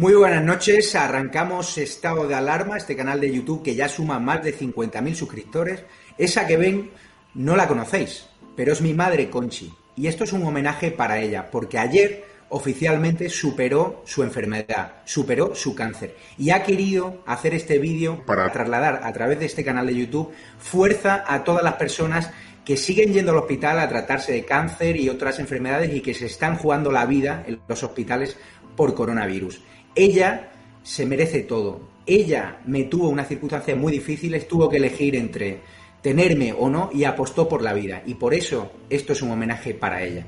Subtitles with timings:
[0.00, 4.42] Muy buenas noches, arrancamos Estado de Alarma, este canal de YouTube que ya suma más
[4.42, 5.84] de 50.000 suscriptores.
[6.16, 6.90] Esa que ven
[7.34, 8.24] no la conocéis,
[8.56, 9.70] pero es mi madre Conchi.
[9.96, 15.74] Y esto es un homenaje para ella, porque ayer oficialmente superó su enfermedad, superó su
[15.74, 19.96] cáncer y ha querido hacer este vídeo para trasladar a través de este canal de
[19.96, 22.30] YouTube fuerza a todas las personas
[22.64, 26.24] que siguen yendo al hospital a tratarse de cáncer y otras enfermedades y que se
[26.24, 28.38] están jugando la vida en los hospitales
[28.76, 29.60] por coronavirus.
[29.94, 30.50] Ella
[30.82, 31.80] se merece todo.
[32.06, 35.60] Ella me tuvo unas circunstancias muy difíciles, tuvo que elegir entre
[36.02, 38.02] tenerme o no y apostó por la vida.
[38.06, 40.26] Y por eso esto es un homenaje para ella.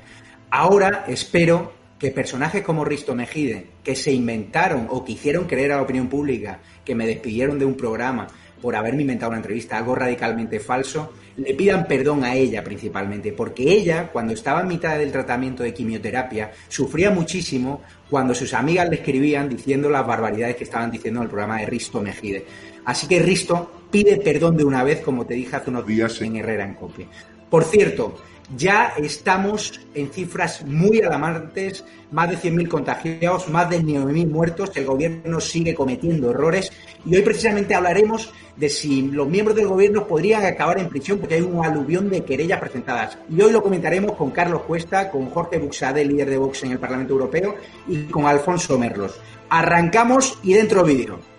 [0.49, 5.77] Ahora espero que personajes como Risto Mejide, que se inventaron o que hicieron creer a
[5.77, 8.27] la opinión pública que me despidieron de un programa
[8.63, 13.69] por haberme inventado una entrevista, algo radicalmente falso, le pidan perdón a ella principalmente, porque
[13.69, 18.95] ella, cuando estaba en mitad del tratamiento de quimioterapia, sufría muchísimo cuando sus amigas le
[18.95, 22.45] escribían diciendo las barbaridades que estaban diciendo en el programa de Risto Mejide.
[22.85, 26.37] Así que Risto pide perdón de una vez, como te dije hace unos días en
[26.37, 27.07] Herrera en Copia.
[27.49, 28.15] Por cierto,
[28.55, 34.85] ya estamos en cifras muy alarmantes, más de 100.000 contagiados, más de 9.000 muertos, el
[34.85, 36.71] gobierno sigue cometiendo errores
[37.05, 41.35] y hoy precisamente hablaremos de si los miembros del gobierno podrían acabar en prisión porque
[41.35, 43.17] hay un aluvión de querellas presentadas.
[43.29, 46.79] Y hoy lo comentaremos con Carlos Cuesta, con Jorge Buxade, líder de Vox en el
[46.79, 47.55] Parlamento Europeo,
[47.87, 49.19] y con Alfonso Merlos.
[49.49, 51.32] Arrancamos y dentro vídeo.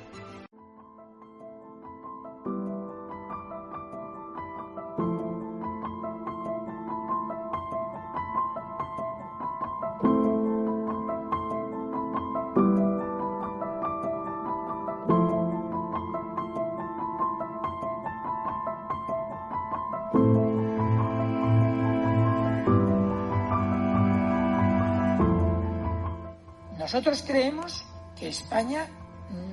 [26.84, 27.82] Nosotros creemos
[28.14, 28.86] que España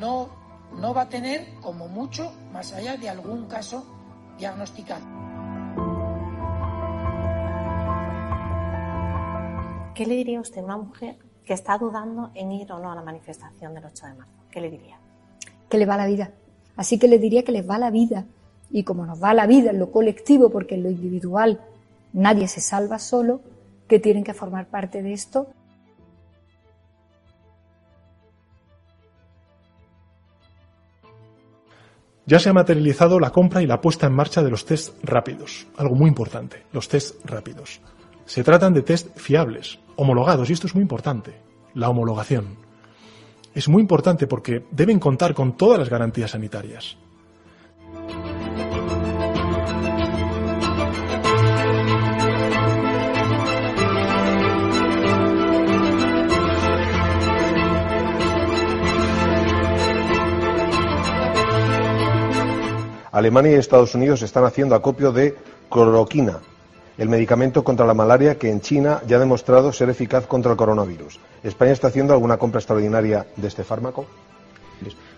[0.02, 0.28] no,
[0.78, 3.86] no va a tener como mucho más allá de algún caso
[4.38, 5.06] diagnosticado.
[9.96, 11.16] ¿Qué le diría usted a una mujer
[11.46, 14.34] que está dudando en ir o no a la manifestación del 8 de marzo?
[14.52, 15.00] ¿Qué le diría?
[15.70, 16.32] Que le va la vida.
[16.76, 18.26] Así que le diría que les va la vida.
[18.70, 21.62] Y como nos va la vida en lo colectivo, porque en lo individual
[22.12, 23.40] nadie se salva solo,
[23.88, 25.48] que tienen que formar parte de esto
[32.32, 35.68] Ya se ha materializado la compra y la puesta en marcha de los test rápidos,
[35.76, 37.82] algo muy importante, los test rápidos.
[38.26, 41.34] Se tratan de test fiables, homologados, y esto es muy importante,
[41.74, 42.56] la homologación.
[43.54, 46.96] Es muy importante porque deben contar con todas las garantías sanitarias.
[63.12, 65.36] Alemania y Estados Unidos están haciendo acopio de
[65.70, 66.40] cloroquina,
[66.98, 70.58] el medicamento contra la malaria que en China ya ha demostrado ser eficaz contra el
[70.58, 71.20] coronavirus.
[71.44, 74.06] ¿España está haciendo alguna compra extraordinaria de este fármaco?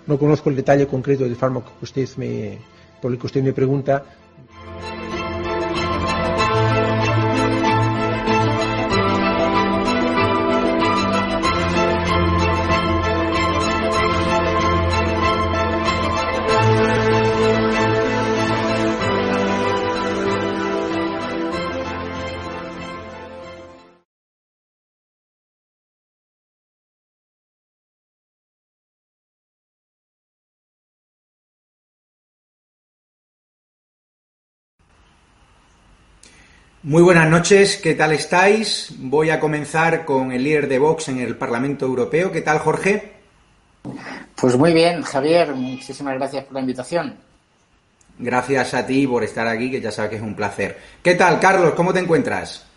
[0.07, 2.57] No conozco el detalle concreto del fármaco que usted me,
[3.01, 4.03] por el que usted me pregunta.
[36.85, 38.93] Muy buenas noches, ¿qué tal estáis?
[38.99, 42.29] Voy a comenzar con el líder de Vox en el Parlamento Europeo.
[42.29, 43.13] ¿Qué tal, Jorge?
[44.35, 47.15] Pues muy bien, Javier, muchísimas gracias por la invitación.
[48.19, 50.77] Gracias a ti por estar aquí, que ya sabes que es un placer.
[51.01, 51.71] ¿Qué tal, Carlos?
[51.73, 52.67] ¿Cómo te encuentras?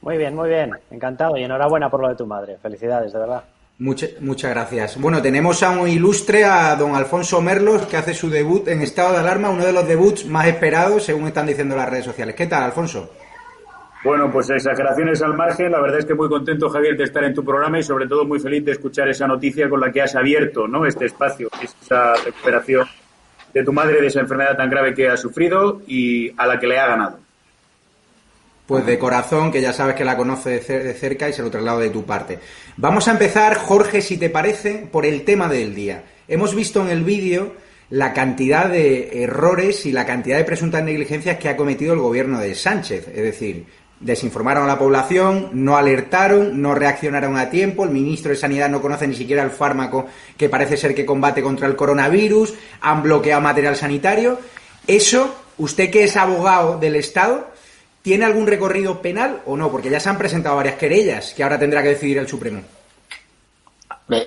[0.00, 2.56] Muy bien, muy bien, encantado y enhorabuena por lo de tu madre.
[2.60, 3.44] Felicidades, de verdad.
[3.78, 5.00] muchas gracias.
[5.00, 9.12] Bueno, tenemos a un ilustre, a don Alfonso Merlos, que hace su debut en estado
[9.12, 12.34] de alarma, uno de los debuts más esperados, según están diciendo las redes sociales.
[12.34, 13.12] ¿Qué tal, Alfonso?
[14.04, 15.72] Bueno, pues exageraciones al margen.
[15.72, 18.24] La verdad es que muy contento, Javier, de estar en tu programa y sobre todo
[18.24, 20.86] muy feliz de escuchar esa noticia con la que has abierto ¿no?
[20.86, 22.86] este espacio, esa recuperación
[23.52, 26.66] de tu madre de esa enfermedad tan grave que ha sufrido y a la que
[26.66, 27.18] le ha ganado.
[28.66, 31.80] Pues de corazón, que ya sabes que la conoce de cerca y se lo traslado
[31.80, 32.38] de tu parte.
[32.76, 36.04] Vamos a empezar, Jorge, si te parece, por el tema del día.
[36.28, 37.54] Hemos visto en el vídeo
[37.88, 42.38] la cantidad de errores y la cantidad de presuntas negligencias que ha cometido el gobierno
[42.38, 43.08] de Sánchez.
[43.08, 43.64] Es decir,
[44.00, 48.80] desinformaron a la población, no alertaron, no reaccionaron a tiempo, el ministro de Sanidad no
[48.80, 50.06] conoce ni siquiera el fármaco
[50.36, 54.38] que parece ser que combate contra el coronavirus, han bloqueado material sanitario.
[54.86, 57.48] Eso, usted que es abogado del Estado,
[58.02, 59.70] ¿tiene algún recorrido penal o no?
[59.70, 62.62] Porque ya se han presentado varias querellas que ahora tendrá que decidir el Supremo.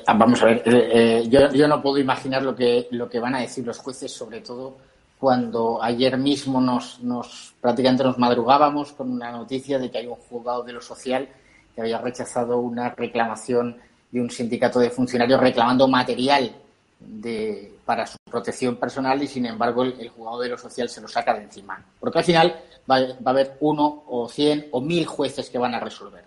[0.06, 3.34] Vamos a ver, eh, eh, yo, yo, no puedo imaginar lo que, lo que van
[3.34, 4.78] a decir los jueces, sobre todo
[5.22, 10.16] cuando ayer mismo nos, nos prácticamente nos madrugábamos con una noticia de que hay un
[10.16, 11.30] juzgado de lo social
[11.76, 13.78] que había rechazado una reclamación
[14.10, 16.52] de un sindicato de funcionarios reclamando material
[17.00, 21.08] de, para su protección personal y sin embargo el, juzgado de lo social se lo
[21.08, 21.86] saca de encima.
[22.00, 22.60] Porque al final
[22.90, 26.24] va, va, a haber uno o cien o mil jueces que van a resolver.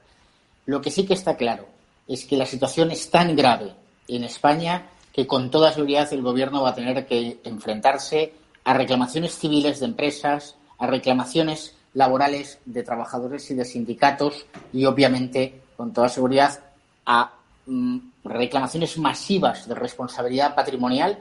[0.67, 1.67] Lo que sí que está claro
[2.07, 3.75] es que la situación es tan grave
[4.07, 9.39] en España que con toda seguridad el gobierno va a tener que enfrentarse a reclamaciones
[9.39, 16.09] civiles de empresas, a reclamaciones laborales de trabajadores y de sindicatos y, obviamente, con toda
[16.09, 16.61] seguridad,
[17.07, 17.33] a
[17.67, 21.19] mm, reclamaciones masivas de responsabilidad patrimonial,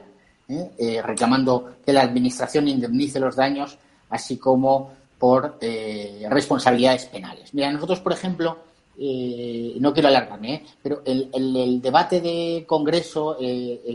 [0.48, 0.70] ¿eh?
[0.78, 3.78] Eh, reclamando que la Administración indemnice los daños,
[4.10, 7.54] así como por eh, responsabilidades penales.
[7.54, 8.58] Mira, nosotros, por ejemplo,
[8.96, 13.36] no quiero alargarme, pero el, el, debate de Congreso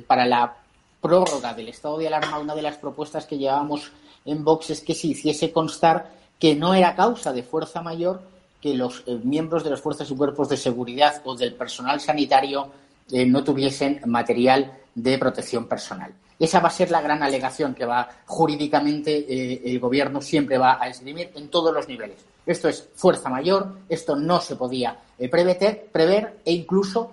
[0.06, 0.58] para la
[1.02, 3.92] prórroga del estado de alarma, una de las propuestas que llevábamos
[4.26, 8.22] en Vox es que se hiciese constar que no era causa de fuerza mayor
[8.62, 12.70] que los eh, miembros de las fuerzas y cuerpos de seguridad o del personal sanitario
[13.12, 16.14] eh, no tuviesen material de protección personal.
[16.38, 20.78] Esa va a ser la gran alegación que va jurídicamente eh, el gobierno siempre va
[20.82, 22.18] a esgrimir en todos los niveles.
[22.46, 24.98] Esto es fuerza mayor, esto no se podía
[25.30, 27.12] prever, prever e incluso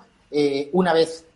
[0.72, 1.26] una vez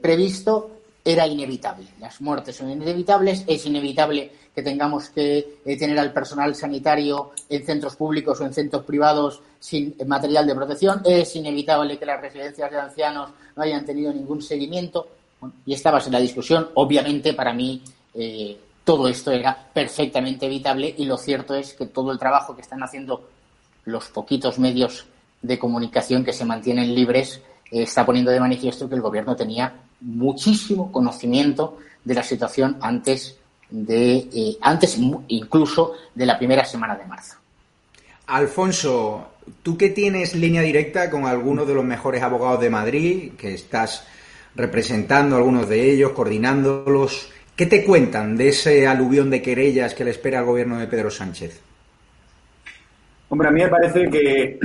[0.00, 1.86] previsto era inevitable.
[1.98, 7.64] Las muertes son inevitables, es inevitable que tengamos que eh, tener al personal sanitario en
[7.64, 12.70] centros públicos o en centros privados sin material de protección, es inevitable que las residencias
[12.70, 15.08] de ancianos no hayan tenido ningún seguimiento.
[15.64, 16.68] y esta va a ser la discusión.
[16.74, 17.82] Obviamente, para mí,
[18.14, 22.62] eh, todo esto era perfectamente evitable y lo cierto es que todo el trabajo que
[22.62, 23.28] están haciendo
[23.84, 25.06] los poquitos medios
[25.40, 29.72] de comunicación que se mantienen libres eh, está poniendo de manifiesto que el gobierno tenía
[30.00, 33.36] muchísimo conocimiento de la situación antes
[33.70, 34.98] de eh, antes
[35.28, 37.36] incluso de la primera semana de marzo.
[38.26, 39.28] Alfonso,
[39.62, 44.04] tú que tienes línea directa con algunos de los mejores abogados de Madrid, que estás
[44.54, 50.04] representando a algunos de ellos, coordinándolos, ¿qué te cuentan de ese aluvión de querellas que
[50.04, 51.60] le espera al gobierno de Pedro Sánchez?
[53.32, 54.58] Hombre, a mí me parece que,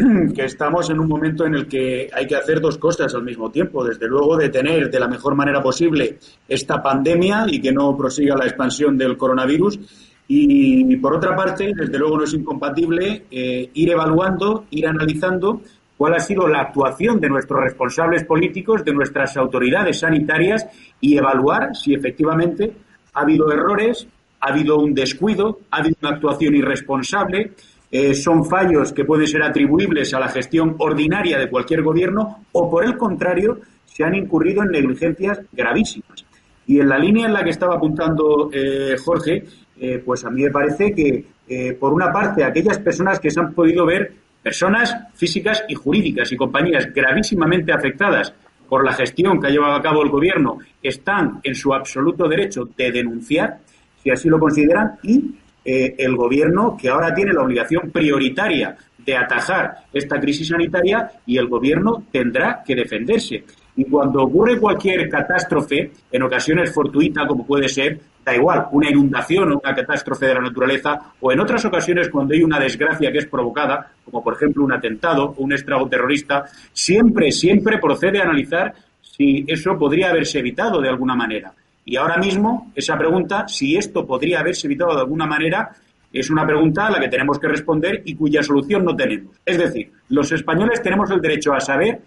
[0.44, 3.86] estamos en un momento en el que hay que hacer dos cosas al mismo tiempo.
[3.86, 6.18] Desde luego, detener de la mejor manera posible
[6.48, 9.80] esta pandemia y que no prosiga la expansión del coronavirus.
[10.28, 15.62] Y, por otra parte, desde luego no es incompatible eh, ir evaluando, ir analizando
[15.96, 20.66] cuál ha sido la actuación de nuestros responsables políticos, de nuestras autoridades sanitarias
[21.00, 22.74] y evaluar si efectivamente
[23.14, 24.08] ha habido errores,
[24.40, 27.52] ha habido un descuido, ha habido una actuación irresponsable
[27.98, 32.70] eh, son fallos que pueden ser atribuibles a la gestión ordinaria de cualquier gobierno o,
[32.70, 36.26] por el contrario, se han incurrido en negligencias gravísimas.
[36.68, 39.46] Y en la línea en la que estaba apuntando eh, Jorge,
[39.80, 43.54] eh, pues a mí me parece que, por una parte, aquellas personas que se han
[43.54, 44.12] podido ver,
[44.44, 48.34] personas físicas y jurídicas y compañías gravísimamente afectadas
[48.68, 52.68] por la gestión que ha llevado a cabo el gobierno, están en su absoluto derecho
[52.76, 53.60] de denunciar,
[54.04, 55.36] si así lo consideran, y
[55.66, 61.38] eh, el gobierno que ahora tiene la obligación prioritaria de atajar esta crisis sanitaria y
[61.38, 63.44] el gobierno tendrá que defenderse.
[63.76, 69.52] Y cuando ocurre cualquier catástrofe, en ocasiones fortuita, como puede ser, da igual, una inundación
[69.52, 73.20] o una catástrofe de la naturaleza, o en otras ocasiones cuando hay una desgracia que
[73.20, 78.24] es provocada, como por ejemplo un atentado o un estrago terrorista, siempre, siempre procede a
[78.24, 81.54] analizar si eso podría haberse evitado de alguna manera.
[81.86, 85.72] Y ahora mismo, esa pregunta, si esto podría haberse evitado de alguna manera,
[86.12, 89.36] es una pregunta a la que tenemos que responder y cuya solución no tenemos.
[89.46, 92.02] Es decir, los españoles tenemos el derecho a saber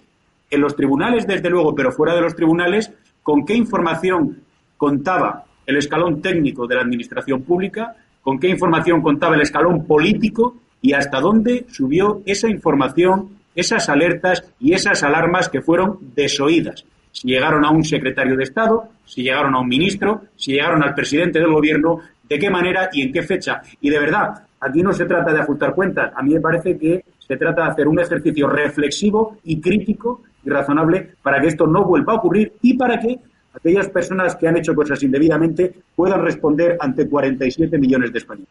[0.51, 2.91] en los tribunales, desde luego, pero fuera de los tribunales,
[3.23, 4.43] con qué información
[4.77, 10.57] contaba el escalón técnico de la administración pública, con qué información contaba el escalón político
[10.81, 16.85] y hasta dónde subió esa información, esas alertas y esas alarmas que fueron desoídas.
[17.13, 20.95] Si llegaron a un secretario de Estado, si llegaron a un ministro, si llegaron al
[20.95, 23.63] presidente del gobierno, de qué manera y en qué fecha.
[23.81, 26.13] Y de verdad, aquí no se trata de ajustar cuentas.
[26.15, 30.51] A mí me parece que se trata de hacer un ejercicio reflexivo y crítico y
[30.51, 33.19] razonable para que esto no vuelva a ocurrir y para que
[33.55, 38.49] aquellas personas que han hecho cosas indebidamente puedan responder ante 47 millones de españoles.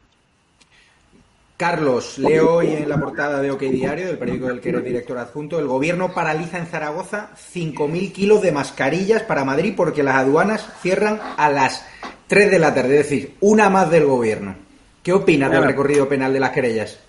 [1.58, 5.18] Carlos, leo hoy en la portada de OK Diario, del periódico del que eres director
[5.18, 10.72] adjunto, el gobierno paraliza en Zaragoza 5.000 kilos de mascarillas para Madrid porque las aduanas
[10.84, 11.84] cierran a las
[12.28, 14.54] 3 de la tarde, es decir, una más del gobierno.
[15.02, 17.00] ¿Qué opinas del recorrido penal de las querellas?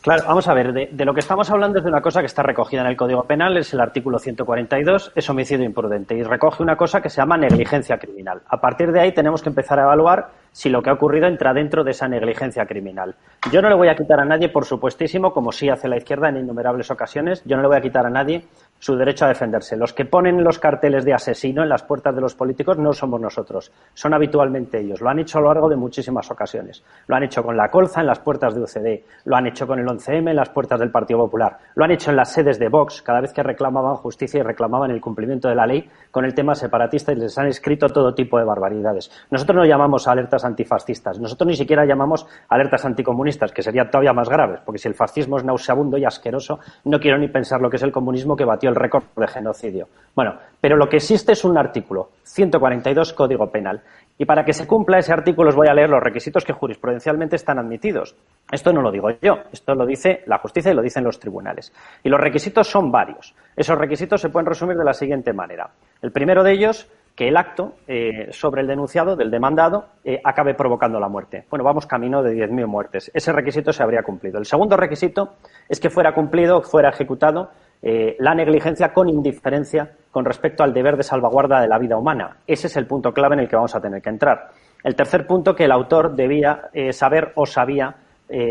[0.00, 2.44] Claro, vamos a ver, de, lo que estamos hablando es de una cosa que está
[2.44, 6.76] recogida en el Código Penal, es el artículo 142, es homicidio imprudente, y recoge una
[6.76, 8.42] cosa que se llama negligencia criminal.
[8.48, 11.52] A partir de ahí tenemos que empezar a evaluar si lo que ha ocurrido entra
[11.52, 13.16] dentro de esa negligencia criminal.
[13.50, 16.28] Yo no le voy a quitar a nadie, por supuestísimo, como sí hace la izquierda
[16.28, 18.44] en innumerables ocasiones, yo no le voy a quitar a nadie
[18.78, 19.76] su derecho a defenderse.
[19.76, 23.20] Los que ponen los carteles de asesino en las puertas de los políticos no somos
[23.20, 25.00] nosotros, son habitualmente ellos.
[25.00, 26.84] Lo han hecho a lo largo de muchísimas ocasiones.
[27.06, 29.78] Lo han hecho con la colza en las puertas de UCD, lo han hecho con
[29.78, 32.68] el 11M en las puertas del Partido Popular, lo han hecho en las sedes de
[32.68, 36.34] Vox cada vez que reclamaban justicia y reclamaban el cumplimiento de la ley con el
[36.34, 39.10] tema separatista y les han escrito todo tipo de barbaridades.
[39.30, 44.28] Nosotros no llamamos alertas antifascistas, nosotros ni siquiera llamamos alertas anticomunistas, que serían todavía más
[44.28, 47.76] graves, porque si el fascismo es nauseabundo y asqueroso, no quiero ni pensar lo que
[47.76, 49.88] es el comunismo que batió el récord de genocidio.
[50.14, 53.82] Bueno, pero lo que existe es un artículo, 142 Código Penal.
[54.18, 57.36] Y para que se cumpla ese artículo os voy a leer los requisitos que jurisprudencialmente
[57.36, 58.14] están admitidos.
[58.50, 61.72] Esto no lo digo yo, esto lo dice la justicia y lo dicen los tribunales.
[62.04, 63.34] Y los requisitos son varios.
[63.56, 65.70] Esos requisitos se pueden resumir de la siguiente manera.
[66.02, 70.54] El primero de ellos que el acto eh, sobre el denunciado, del demandado, eh, acabe
[70.54, 71.44] provocando la muerte.
[71.50, 73.10] Bueno, vamos camino de 10.000 muertes.
[73.12, 74.38] Ese requisito se habría cumplido.
[74.38, 75.34] El segundo requisito
[75.68, 77.50] es que fuera cumplido, fuera ejecutado
[77.82, 82.38] eh, la negligencia con indiferencia con respecto al deber de salvaguarda de la vida humana.
[82.46, 84.50] Ese es el punto clave en el que vamos a tener que entrar.
[84.82, 87.94] El tercer punto, que el autor debía saber o sabía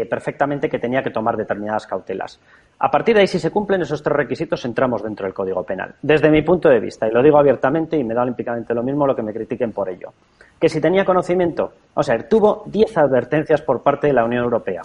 [0.09, 2.39] perfectamente que tenía que tomar determinadas cautelas.
[2.83, 5.93] A partir de ahí, si se cumplen esos tres requisitos, entramos dentro del Código Penal.
[6.01, 9.05] Desde mi punto de vista, y lo digo abiertamente y me da olímpicamente lo mismo
[9.05, 10.13] lo que me critiquen por ello,
[10.59, 14.81] que si tenía conocimiento, o sea, tuvo diez advertencias por parte de la Unión Europea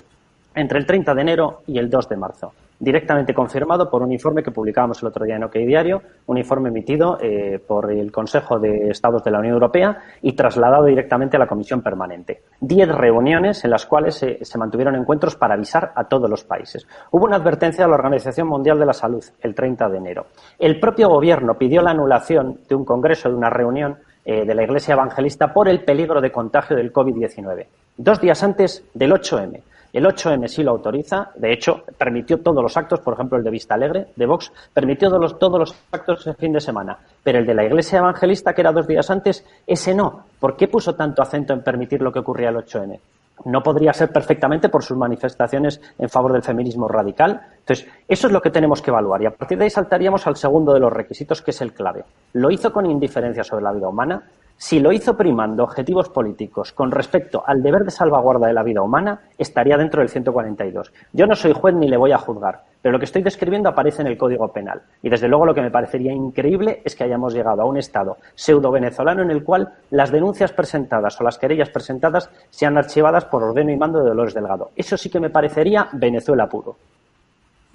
[0.55, 4.43] entre el 30 de enero y el 2 de marzo directamente confirmado por un informe
[4.43, 8.59] que publicábamos el otro día en OK Diario, un informe emitido eh, por el Consejo
[8.59, 12.43] de Estados de la Unión Europea y trasladado directamente a la Comisión Permanente.
[12.61, 16.87] Diez reuniones en las cuales se, mantuvieron encuentros para avisar a todos los países.
[17.11, 20.27] Hubo una advertencia de la Organización Mundial de la Salud el 30 de enero.
[20.59, 24.65] El propio Gobierno pidió la anulación de un congreso, de una reunión eh, de la
[24.65, 27.67] Iglesia Evangelista por el peligro de contagio del COVID-19.
[27.97, 29.63] Dos días antes del 8M.
[29.97, 33.51] El 8M sí lo autoriza, de hecho, permitió todos los actos, por ejemplo, el de
[33.51, 36.99] Vista Alegre, de Vox, permitió todos los, todos los actos el fin de semana.
[37.25, 40.27] Pero el de la Iglesia Evangelista, que era dos días antes, ese no.
[40.39, 42.99] ¿Por qué puso tanto acento en permitir lo que ocurría el 8M?
[43.45, 47.41] no podría ser perfectamente por sus manifestaciones en favor del feminismo radical.
[47.59, 49.23] Entonces, eso es lo que tenemos que evaluar.
[49.23, 52.05] Y a partir de ahí saltaríamos al segundo de los requisitos, que es el clave.
[52.33, 54.23] ¿Lo hizo con indiferencia sobre la vida humana?
[54.59, 58.81] Si lo hizo primando objetivos políticos con respecto al deber de salvaguarda de la vida
[58.81, 60.95] humana, estaría dentro del 142.
[61.13, 64.01] Yo no soy juez ni le voy a juzgar, pero lo que estoy describiendo aparece
[64.01, 64.81] en el Código Penal.
[65.03, 68.17] Y desde luego lo que me parecería increíble es que hayamos llegado a un Estado
[68.35, 73.71] pseudo-venezolano en el cual las denuncias presentadas o las querellas presentadas sean archivadas por ordeno
[73.71, 74.71] y mando de Dolores Delgado.
[74.75, 76.77] Eso sí que me parecería Venezuela puro.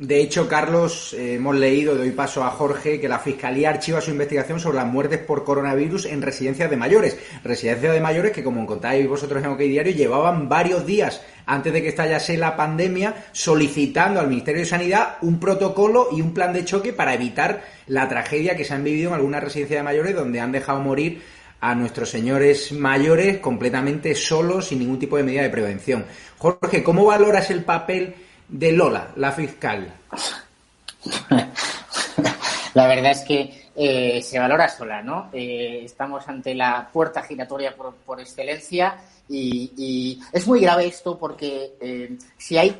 [0.01, 4.09] De hecho, Carlos, eh, hemos leído, doy paso a Jorge, que la Fiscalía archiva su
[4.09, 7.19] investigación sobre las muertes por coronavirus en residencias de mayores.
[7.43, 11.83] Residencias de mayores que, como contáis vosotros en OK Diario, llevaban varios días antes de
[11.83, 16.65] que estallase la pandemia solicitando al Ministerio de Sanidad un protocolo y un plan de
[16.65, 20.39] choque para evitar la tragedia que se han vivido en algunas residencias de mayores donde
[20.39, 21.21] han dejado morir
[21.59, 26.05] a nuestros señores mayores completamente solos, sin ningún tipo de medida de prevención.
[26.39, 28.15] Jorge, ¿cómo valoras el papel
[28.51, 29.91] de Lola, la fiscal?
[32.73, 35.29] La verdad es que eh, se valora sola, ¿no?
[35.33, 38.95] Eh, estamos ante la puerta giratoria por, excelencia
[39.27, 42.77] y, es muy grave esto porque eh, si hay,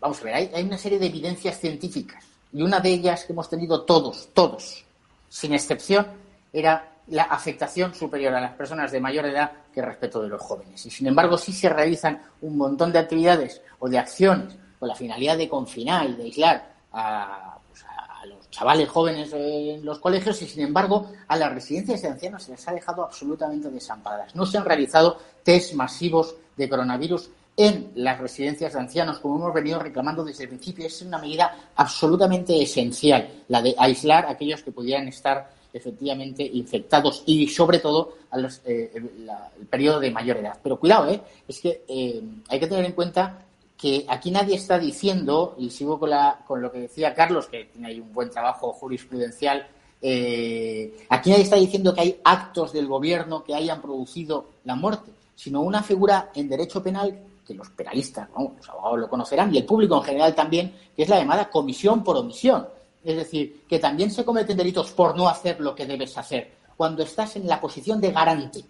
[0.00, 3.32] vamos a ver, hay, hay, una serie de evidencias científicas y una de ellas que
[3.32, 4.84] hemos tenido todos, todos,
[5.30, 6.06] sin excepción,
[6.52, 10.84] era la afectación superior a las personas de mayor edad que respecto de los jóvenes.
[10.84, 14.96] Y sin embargo, sí se realizan un montón de actividades o de acciones con la
[14.96, 17.84] finalidad de confinar y de aislar a, pues,
[18.28, 22.50] los chavales jóvenes en los colegios y, sin embargo, a las residencias de ancianos se
[22.50, 24.34] les ha dejado absolutamente desamparadas.
[24.34, 29.54] No se han realizado test masivos de coronavirus en las residencias de ancianos, como hemos
[29.54, 30.84] venido reclamando desde el principio.
[30.84, 37.22] Es una medida absolutamente esencial, la de aislar a aquellos que pudieran estar efectivamente infectados
[37.24, 40.58] y, sobre todo, a los, eh, el, periodo de mayor edad.
[40.60, 41.20] Pero cuidado, ¿eh?
[41.46, 43.46] es que eh, hay que tener en cuenta
[43.82, 47.64] que aquí nadie está diciendo, y sigo con, la, con lo que decía Carlos, que
[47.64, 49.66] tiene ahí un buen trabajo jurisprudencial,
[50.00, 55.10] eh, aquí nadie está diciendo que hay actos del gobierno que hayan producido la muerte,
[55.34, 59.64] sino una figura en derecho penal que los penalistas, los abogados lo conocerán, y el
[59.64, 62.68] público en general también, que es la llamada comisión por omisión.
[63.02, 67.02] Es decir, que también se cometen delitos por no hacer lo que debes hacer, cuando
[67.02, 68.62] estás en la posición de garante.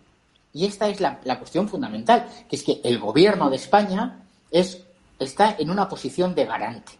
[0.55, 4.87] Y esta es la cuestión fundamental, que es que el gobierno de España es
[5.23, 6.93] está en una posición de garante.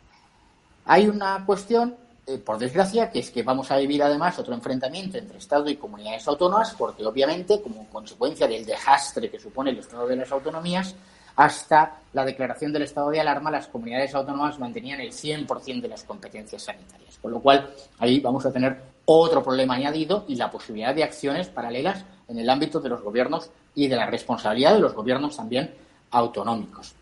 [0.85, 5.19] Hay una cuestión, eh, por desgracia, que es que vamos a vivir además otro enfrentamiento
[5.19, 10.07] entre Estado y comunidades autónomas, porque obviamente, como consecuencia del desastre que supone el Estado
[10.07, 10.95] de las autonomías,
[11.37, 16.05] hasta la declaración del estado de alarma, las comunidades autónomas mantenían el 100% de las
[16.05, 17.19] competencias sanitarias.
[17.21, 21.49] Con lo cual, ahí vamos a tener otro problema añadido y la posibilidad de acciones
[21.49, 25.75] paralelas en el ámbito de los gobiernos y de la responsabilidad de los gobiernos también
[26.11, 26.95] autonómicos.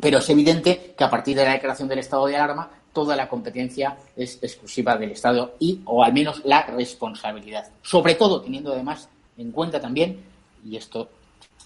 [0.00, 3.28] Pero es evidente que a partir de la declaración del estado de alarma, toda la
[3.28, 7.68] competencia es exclusiva del Estado y, o al menos, la responsabilidad.
[7.82, 10.20] Sobre todo teniendo además en cuenta también,
[10.64, 11.08] y esto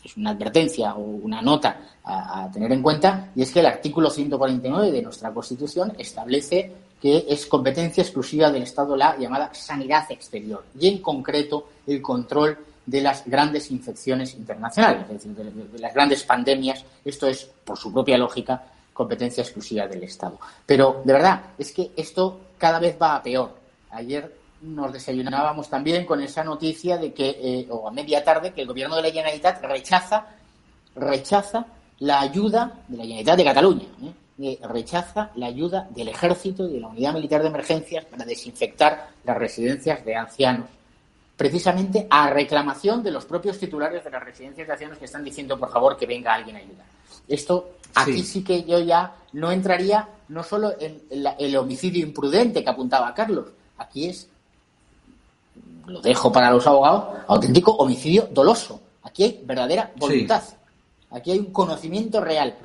[0.02, 4.10] es una advertencia o una nota a, tener en cuenta, y es que el artículo
[4.10, 10.64] 149 de nuestra Constitución establece que es competencia exclusiva del Estado la llamada sanidad exterior
[10.78, 16.22] y, en concreto, el control de las grandes infecciones internacionales, es decir, de, las grandes
[16.24, 16.84] pandemias.
[17.04, 18.62] Esto es, por su propia lógica,
[18.92, 20.38] competencia exclusiva del Estado.
[20.66, 23.56] Pero, de verdad, es que esto cada vez va a peor.
[23.90, 28.62] Ayer nos desayunábamos también con esa noticia de que, eh, o a media tarde, que
[28.62, 30.26] el gobierno de la Generalitat rechaza,
[30.94, 31.66] rechaza
[31.98, 34.58] la ayuda de la Generalitat de Cataluña, ¿eh?
[34.62, 39.36] rechaza la ayuda del ejército y de la unidad militar de emergencias para desinfectar las
[39.36, 40.66] residencias de ancianos
[41.36, 45.58] precisamente a reclamación de los propios titulares de las residencias de ancianos que están diciendo,
[45.58, 46.86] por favor, que venga alguien a ayudar.
[47.26, 52.70] Esto, aquí sí, que yo ya no entraría no solo en el homicidio imprudente que
[52.70, 53.46] apuntaba Carlos,
[53.78, 54.28] aquí es,
[55.86, 58.80] lo dejo para los abogados, auténtico homicidio doloso.
[59.02, 60.42] Aquí hay verdadera voluntad.
[61.10, 62.56] Aquí hay un conocimiento real.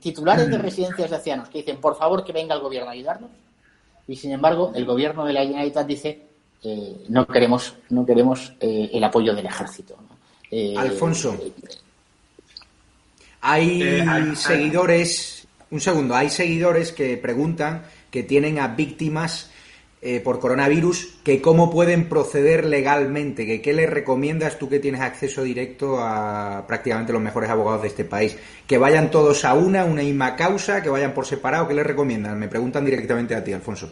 [0.00, 3.30] Titulares de residencias de ancianos que dicen, por favor, que venga el gobierno a ayudarnos.
[4.06, 6.27] Y sin embargo, el gobierno de la Generalitat dice,
[6.62, 9.96] eh, no queremos, no queremos eh, el apoyo del ejército.
[10.50, 11.38] Eh, Alfonso,
[13.40, 19.50] hay seguidores, un segundo, hay seguidores que preguntan que tienen a víctimas
[20.22, 25.42] por coronavirus, que cómo pueden proceder legalmente, que qué les recomiendas tú que tienes acceso
[25.42, 28.36] directo a prácticamente los mejores abogados de este país,
[28.68, 32.38] que vayan todos a una, una misma causa, que vayan por separado, ¿qué les recomiendan?
[32.38, 33.90] Me preguntan directamente a ti, Alfonso.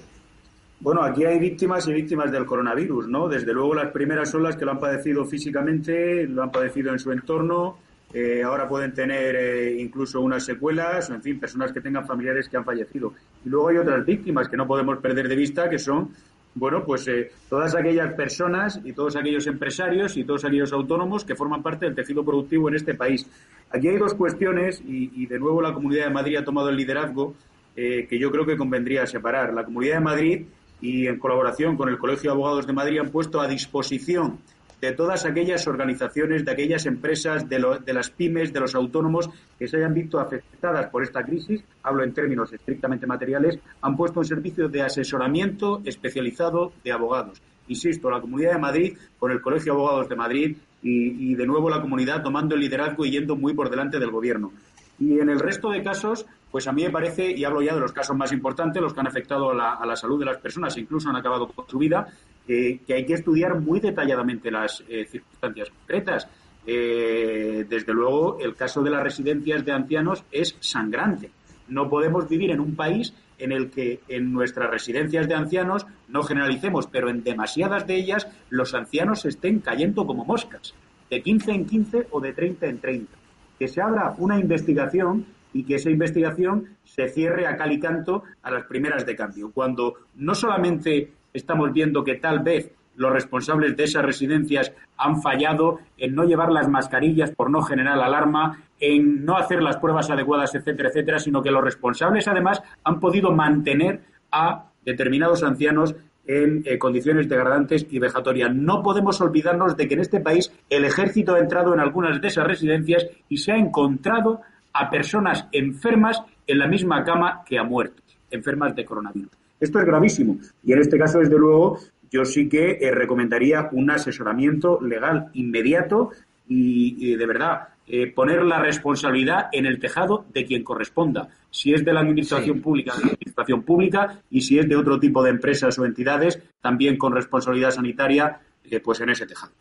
[0.79, 3.29] Bueno, aquí hay víctimas y víctimas del coronavirus, ¿no?
[3.29, 6.99] Desde luego las primeras son las que lo han padecido físicamente, lo han padecido en
[6.99, 7.79] su entorno,
[8.13, 12.57] eh, ahora pueden tener eh, incluso unas secuelas, en fin, personas que tengan familiares que
[12.57, 13.15] han fallecido.
[13.45, 16.11] Y luego hay otras víctimas que no podemos perder de vista, que son,
[16.55, 21.35] bueno, pues eh, todas aquellas personas y todos aquellos empresarios y todos aquellos autónomos que
[21.35, 23.27] forman parte del tejido productivo en este país.
[23.71, 26.77] Aquí hay dos cuestiones y, y de nuevo la Comunidad de Madrid ha tomado el
[26.77, 27.35] liderazgo
[27.75, 29.53] que yo creo que convendría separar.
[29.53, 30.47] La Comunidad de Madrid
[30.81, 34.39] y en colaboración con el Colegio de Abogados de Madrid han puesto a disposición
[34.81, 39.67] de todas aquellas organizaciones, de aquellas empresas, de, de, las pymes, de los autónomos que
[39.67, 44.27] se hayan visto afectadas por esta crisis, hablo en términos estrictamente materiales, han puesto un
[44.27, 47.41] servicio de asesoramiento especializado de abogados.
[47.69, 51.47] Insisto, la Comunidad de Madrid con el Colegio de Abogados de Madrid y, y de
[51.47, 54.53] nuevo la comunidad tomando el liderazgo y yendo muy por delante del Gobierno.
[54.99, 57.81] Y en el resto de casos, pues a mí me parece, y hablo ya de
[57.81, 60.81] los casos más importantes, los que han afectado a la, salud de las personas e
[60.81, 62.07] incluso han acabado con su vida,
[62.47, 66.29] que hay que estudiar muy detalladamente las eh, circunstancias concretas.
[66.67, 71.31] Eh, desde luego, el caso de las residencias de ancianos es sangrante.
[71.69, 76.23] No podemos vivir en un país en el que en nuestras residencias de ancianos, no
[76.23, 80.75] generalicemos, pero en demasiadas de ellas, los ancianos estén cayendo como moscas,
[81.11, 83.13] de 15 en 15 o de 30 en 30.
[83.59, 88.25] Que se abra una investigación y que esa investigación se cierre a cal y canto
[88.43, 89.51] a las primeras de cambio.
[89.53, 95.81] Cuando no solamente estamos viendo que tal vez los responsables de esas residencias han fallado
[95.97, 100.55] en no llevar las mascarillas por no generar alarma, en no hacer las pruebas adecuadas,
[100.55, 105.95] etcétera, etcétera, sino que los responsables además han podido mantener a determinados ancianos
[106.27, 108.55] en eh, condiciones degradantes y vejatorias.
[108.55, 112.29] No podemos olvidarnos de que en este país el ejército ha entrado en algunas de
[112.29, 114.43] esas residencias y se ha encontrado
[114.79, 119.31] a personas enfermas en la misma cama que a muertos, enfermas de coronavirus.
[119.59, 121.79] Esto es gravísimo y en este caso, desde luego,
[122.11, 126.11] yo sí que eh, recomendaría un asesoramiento legal inmediato
[126.49, 131.29] y, de verdad eh, poner la responsabilidad en el tejado de quien corresponda.
[131.51, 134.99] Si es de la administración pública, de la administración pública y si es de otro
[134.99, 139.53] tipo de empresas o entidades, también con responsabilidad sanitaria, eh, pues en ese tejado.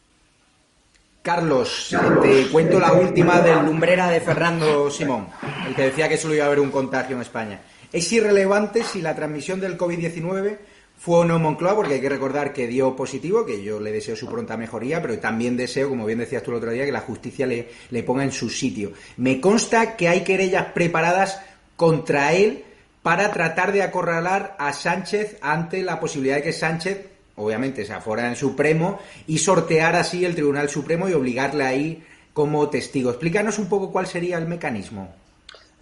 [1.26, 1.90] Carlos,
[2.22, 5.28] te cuento la última del lumbrera de Fernando Simón,
[5.68, 7.62] el que decía que solo iba a haber un contagio en España.
[7.92, 10.60] Es irrelevante si la transmisión del COVID-19
[11.00, 14.16] fue o no Moncloa, porque hay que recordar que dio positivo, que yo le deseo
[14.16, 17.02] su pronta mejoría, pero también deseo, como bien decías tú el otro día, que la
[17.02, 18.92] justicia le, le ponga en su sitio.
[19.18, 21.42] Me consta que hay querellas preparadas
[21.76, 22.66] contra él
[23.02, 28.28] para tratar de acorralar a Sánchez ante la posibilidad de que Sánchez, obviamente, sea fuera
[28.28, 33.10] en Supremo y sortear así el Tribunal Supremo y obligarle ahí como testigo.
[33.12, 35.10] Explícanos un poco cuál sería el mecanismo.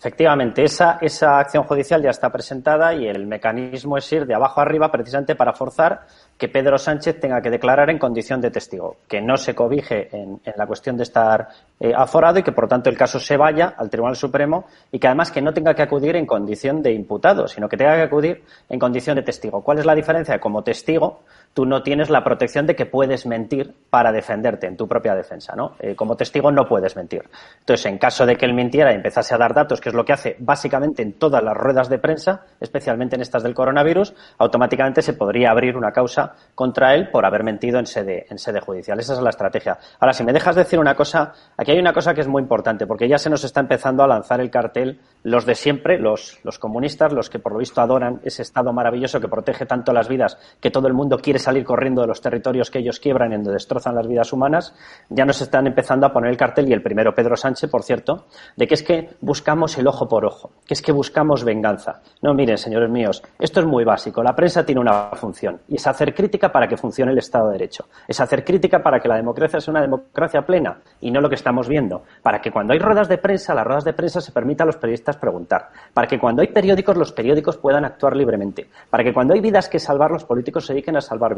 [0.04, 4.60] Efectivamente, esa, esa acción judicial ya está presentada y el mecanismo es ir de abajo
[4.60, 6.02] arriba precisamente para forzar
[6.38, 10.42] que Pedro Sánchez tenga que declarar en condición de testigo, que no se cobije en,
[10.58, 11.48] la cuestión de estar
[11.80, 15.08] eh, aforado y que por tanto el caso se vaya al Tribunal Supremo y que
[15.08, 18.44] además que no tenga que acudir en condición de imputado, sino que tenga que acudir
[18.68, 19.62] en condición de testigo.
[19.64, 20.38] ¿Cuál es la diferencia?
[20.38, 21.22] Como testigo,
[21.54, 25.56] tú no tienes la protección de que puedes mentir para defenderte en tu propia defensa,
[25.56, 25.74] ¿no?
[25.80, 27.24] Eh, como testigo no puedes mentir.
[27.60, 30.04] Entonces, en caso de que él mintiera y empezase a dar datos, que es lo
[30.04, 35.02] que hace básicamente en todas las ruedas de prensa, especialmente en estas del coronavirus, automáticamente
[35.02, 38.26] se podría abrir una causa contra él por haber mentido en sede,
[38.62, 39.00] judicial.
[39.00, 39.78] Esa es la estrategia.
[40.00, 42.88] Ahora, si me dejas decir una cosa, aquí hay una cosa que es muy importante,
[42.88, 46.60] porque ya se nos está empezando a lanzar el cartel los de siempre, los, los
[46.60, 50.38] comunistas, los que por lo visto adoran ese Estado maravilloso que protege tanto las vidas
[50.60, 53.52] que todo el mundo quiere salir corriendo de los territorios que ellos quiebran y donde
[53.52, 54.76] destrozan las vidas humanas,
[55.10, 58.26] ya nos están empezando a poner el cartel, y el primero Pedro Sánchez, por cierto,
[58.56, 62.02] de que es que buscamos el ojo por ojo, que es que buscamos venganza.
[62.22, 64.24] No, miren, señores míos, esto es muy básico.
[64.24, 67.54] La prensa tiene una función y es hacer crítica para que funcione el Estado de
[67.54, 67.86] Derecho.
[68.08, 71.36] Es hacer crítica para que la democracia sea una democracia plena y no lo que
[71.36, 72.04] estamos viendo.
[72.22, 74.78] Para que cuando hay ruedas de prensa, las ruedas de prensa se permita a los
[74.78, 75.70] periodistas preguntar.
[75.94, 78.70] Para que cuando hay periódicos, los periódicos puedan actuar libremente.
[78.90, 81.33] Para que cuando hay vidas que salvar, los políticos se dediquen a salvar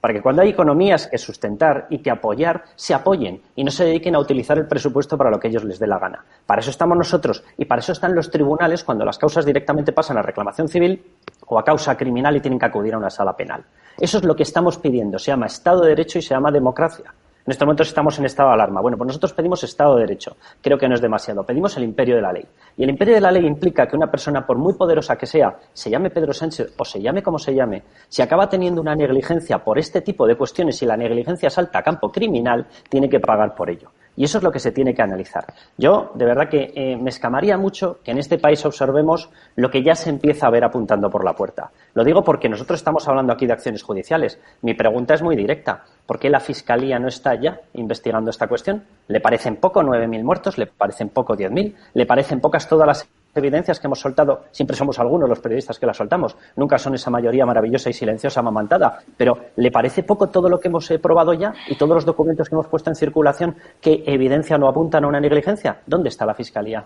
[0.00, 3.84] para que cuando hay economías que sustentar y que apoyar, se apoyen y no se
[3.84, 6.24] dediquen a utilizar el presupuesto para lo que ellos les dé la gana.
[6.46, 10.18] Para eso estamos nosotros y para eso están los tribunales cuando las causas directamente pasan
[10.18, 11.02] a reclamación civil
[11.46, 13.64] o a causa criminal y tienen que acudir a una sala penal.
[13.98, 15.18] Eso es lo que estamos pidiendo.
[15.18, 17.12] Se llama Estado de Derecho y se llama democracia.
[17.48, 18.82] En estos momentos estamos en estado de alarma.
[18.82, 20.36] Bueno, pues nosotros pedimos Estado de Derecho.
[20.60, 21.44] Creo que no es demasiado.
[21.44, 22.44] Pedimos el imperio de la ley.
[22.76, 25.56] Y el imperio de la ley implica que una persona, por muy poderosa que sea,
[25.72, 29.64] se llame Pedro Sánchez o se llame como se llame, si acaba teniendo una negligencia
[29.64, 33.54] por este tipo de cuestiones y la negligencia salta a campo criminal, tiene que pagar
[33.54, 33.92] por ello.
[34.18, 35.46] Y eso es lo que se tiene que analizar.
[35.76, 39.84] Yo, de verdad que eh, me escamaría mucho que en este país observemos lo que
[39.84, 41.70] ya se empieza a ver apuntando por la puerta.
[41.94, 44.40] Lo digo porque nosotros estamos hablando aquí de acciones judiciales.
[44.62, 45.84] Mi pregunta es muy directa.
[46.04, 48.82] ¿Por qué la Fiscalía no está ya investigando esta cuestión?
[49.06, 50.58] ¿Le parecen poco 9.000 muertos?
[50.58, 51.76] ¿Le parecen poco 10.000?
[51.94, 55.86] ¿Le parecen pocas todas las evidencias que hemos soltado, siempre somos algunos los periodistas que
[55.86, 60.48] las soltamos, nunca son esa mayoría maravillosa y silenciosa amamantada, pero ¿le parece poco todo
[60.48, 63.56] lo que hemos eh, probado ya y todos los documentos que hemos puesto en circulación
[63.80, 65.80] que evidencian o apuntan a una negligencia?
[65.86, 66.84] ¿Dónde está la Fiscalía?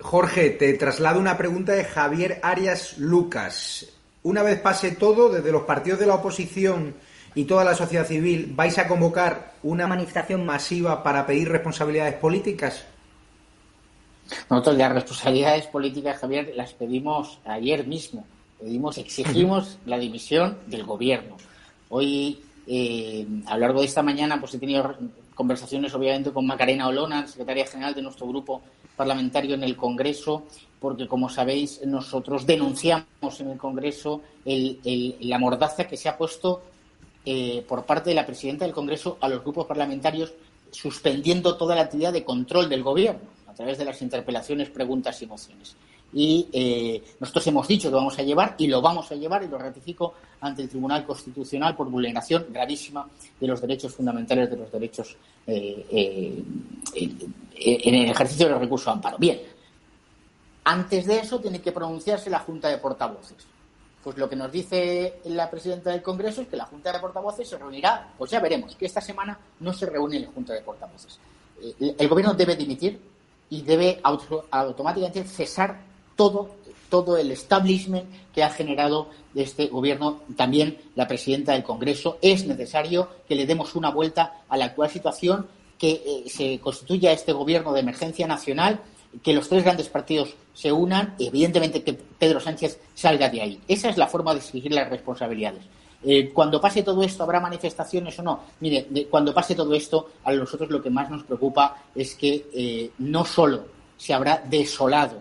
[0.00, 3.86] Jorge, te traslado una pregunta de Javier Arias Lucas.
[4.24, 6.94] Una vez pase todo, desde los partidos de la oposición
[7.34, 12.84] y toda la sociedad civil, ¿vais a convocar una manifestación masiva para pedir responsabilidades políticas?
[14.48, 18.24] Nosotros las responsabilidades políticas, Javier, las pedimos ayer mismo.
[18.58, 21.36] Pedimos, exigimos la dimisión del gobierno.
[21.88, 24.94] Hoy, eh, a lo largo de esta mañana, pues he tenido
[25.34, 28.62] conversaciones, obviamente, con Macarena Olona, secretaria general de nuestro grupo
[28.96, 30.44] parlamentario en el Congreso,
[30.78, 36.62] porque, como sabéis, nosotros denunciamos en el Congreso la mordaza que se ha puesto
[37.24, 40.32] eh, por parte de la presidenta del Congreso a los grupos parlamentarios,
[40.70, 45.26] suspendiendo toda la actividad de control del Gobierno a través de las interpelaciones, preguntas y
[45.26, 45.76] mociones.
[46.14, 49.48] Y eh, nosotros hemos dicho que vamos a llevar y lo vamos a llevar y
[49.48, 53.06] lo ratifico ante el Tribunal Constitucional por vulneración gravísima
[53.38, 56.42] de los derechos fundamentales, de los derechos eh, eh,
[56.94, 59.18] en el ejercicio del recurso de amparo.
[59.18, 59.38] Bien,
[60.64, 63.46] antes de eso tiene que pronunciarse la Junta de Portavoces.
[64.02, 67.48] Pues lo que nos dice la presidenta del Congreso es que la Junta de Portavoces
[67.48, 71.18] se reunirá, pues ya veremos, que esta semana no se reúne la Junta de Portavoces.
[71.78, 73.11] El Gobierno debe dimitir
[73.52, 75.82] y debe automáticamente cesar
[76.16, 76.52] todo,
[76.88, 82.16] todo el establishment que ha generado este gobierno, también la presidenta del Congreso.
[82.22, 85.46] Es necesario que le demos una vuelta a la actual situación,
[85.78, 88.80] que eh, se constituya este gobierno de emergencia nacional,
[89.22, 93.60] que los tres grandes partidos se unan y, evidentemente, que Pedro Sánchez salga de ahí.
[93.68, 95.62] Esa es la forma de exigir las responsabilidades.
[96.04, 98.40] Eh, cuando pase todo esto, ¿habrá manifestaciones o no?
[98.60, 102.90] Mire, cuando pase todo esto, a nosotros lo que más nos preocupa es que eh,
[102.98, 103.64] no solo
[103.96, 105.20] se habrá desolado,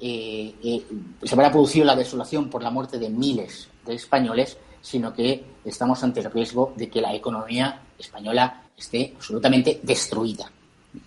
[0.00, 0.82] eh,
[1.22, 6.02] se habrá producido la desolación por la muerte de miles de españoles, sino que estamos
[6.04, 10.50] ante el riesgo de que la economía española esté absolutamente destruida.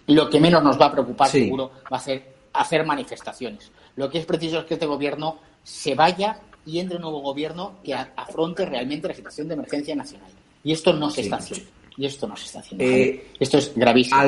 [0.07, 3.71] Lo que menos nos va a preocupar, seguro, va a ser hacer manifestaciones.
[3.95, 7.73] Lo que es preciso es que este gobierno se vaya y entre un nuevo gobierno
[7.83, 10.31] que afronte realmente la situación de emergencia nacional.
[10.63, 11.69] Y esto no se está haciendo.
[11.97, 12.83] Y esto no se está haciendo.
[12.83, 14.21] Eh, esto es gravísimo.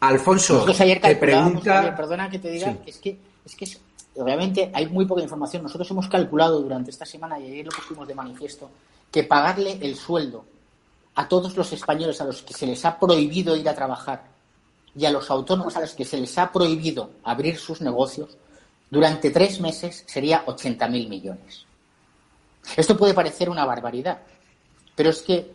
[0.00, 1.94] Alfonso, te pregunta...
[1.96, 3.66] perdona que te diga, es que, es que
[4.16, 5.62] obviamente hay muy poca información.
[5.62, 8.70] Nosotros hemos calculado durante esta semana, y ayer lo pusimos de manifiesto,
[9.10, 10.44] que pagarle el sueldo
[11.14, 14.24] a todos los españoles a los que se les ha prohibido ir a trabajar
[14.96, 18.36] y a los autónomos a los que se les ha prohibido abrir sus negocios
[18.94, 21.66] durante tres meses sería 80.000 millones.
[22.76, 24.20] Esto puede parecer una barbaridad,
[24.94, 25.52] pero es que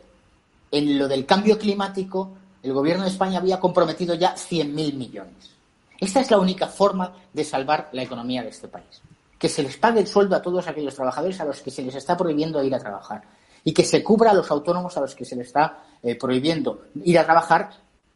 [0.71, 5.51] en lo del cambio climático el gobierno de España había comprometido ya 100.000 millones.
[5.99, 9.01] Esta es la única forma de salvar la economía de este país.
[9.37, 11.95] Que se les pague el sueldo a todos aquellos trabajadores a los que se les
[11.95, 13.23] está prohibiendo ir a trabajar
[13.63, 16.87] y que se cubra a los autónomos a los que se les está eh, prohibiendo
[17.05, 17.69] ir a trabajar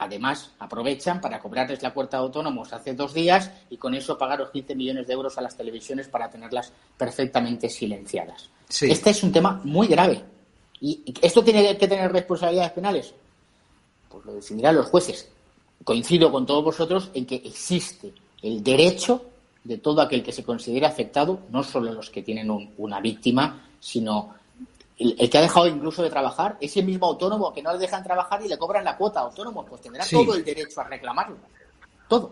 [0.03, 4.39] Además, aprovechan para cobrarles la cuota de autónomos hace dos días y con eso pagar
[4.39, 8.49] los 15 millones de euros a las televisiones para tenerlas perfectamente silenciadas.
[8.81, 10.21] Este es un tema muy grave.
[10.81, 13.13] ¿Y esto tiene que tener responsabilidades penales?
[14.09, 15.29] Pues lo decidirán los jueces.
[15.85, 18.11] Coincido con todos vosotros en que existe
[18.41, 19.23] el derecho
[19.63, 24.35] de todo aquel que se considere afectado, no solo los que tienen una víctima, sino
[25.17, 28.41] el, que ha dejado incluso de trabajar, ese mismo autónomo que no le dejan trabajar
[28.43, 31.37] y le cobran la cuota autónomo, pues tendrá todo el derecho a reclamarlo.
[32.07, 32.31] Todo.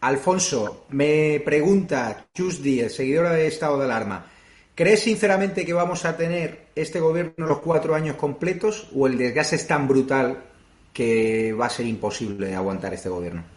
[0.00, 4.26] Alfonso, me pregunta Chus Díez, seguidora de Estado de Alarma,
[4.74, 9.56] ¿crees sinceramente que vamos a tener este gobierno los cuatro años completos o el desgaste
[9.56, 10.44] es tan brutal
[10.92, 13.55] que va a ser imposible aguantar este gobierno?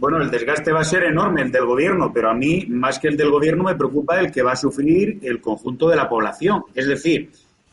[0.00, 3.08] Bueno, el desgaste va a ser enorme el del gobierno, pero a mí, más que
[3.08, 6.62] el del gobierno, me preocupa el que va a sufrir el conjunto de la población.
[6.74, 7.30] Es decir,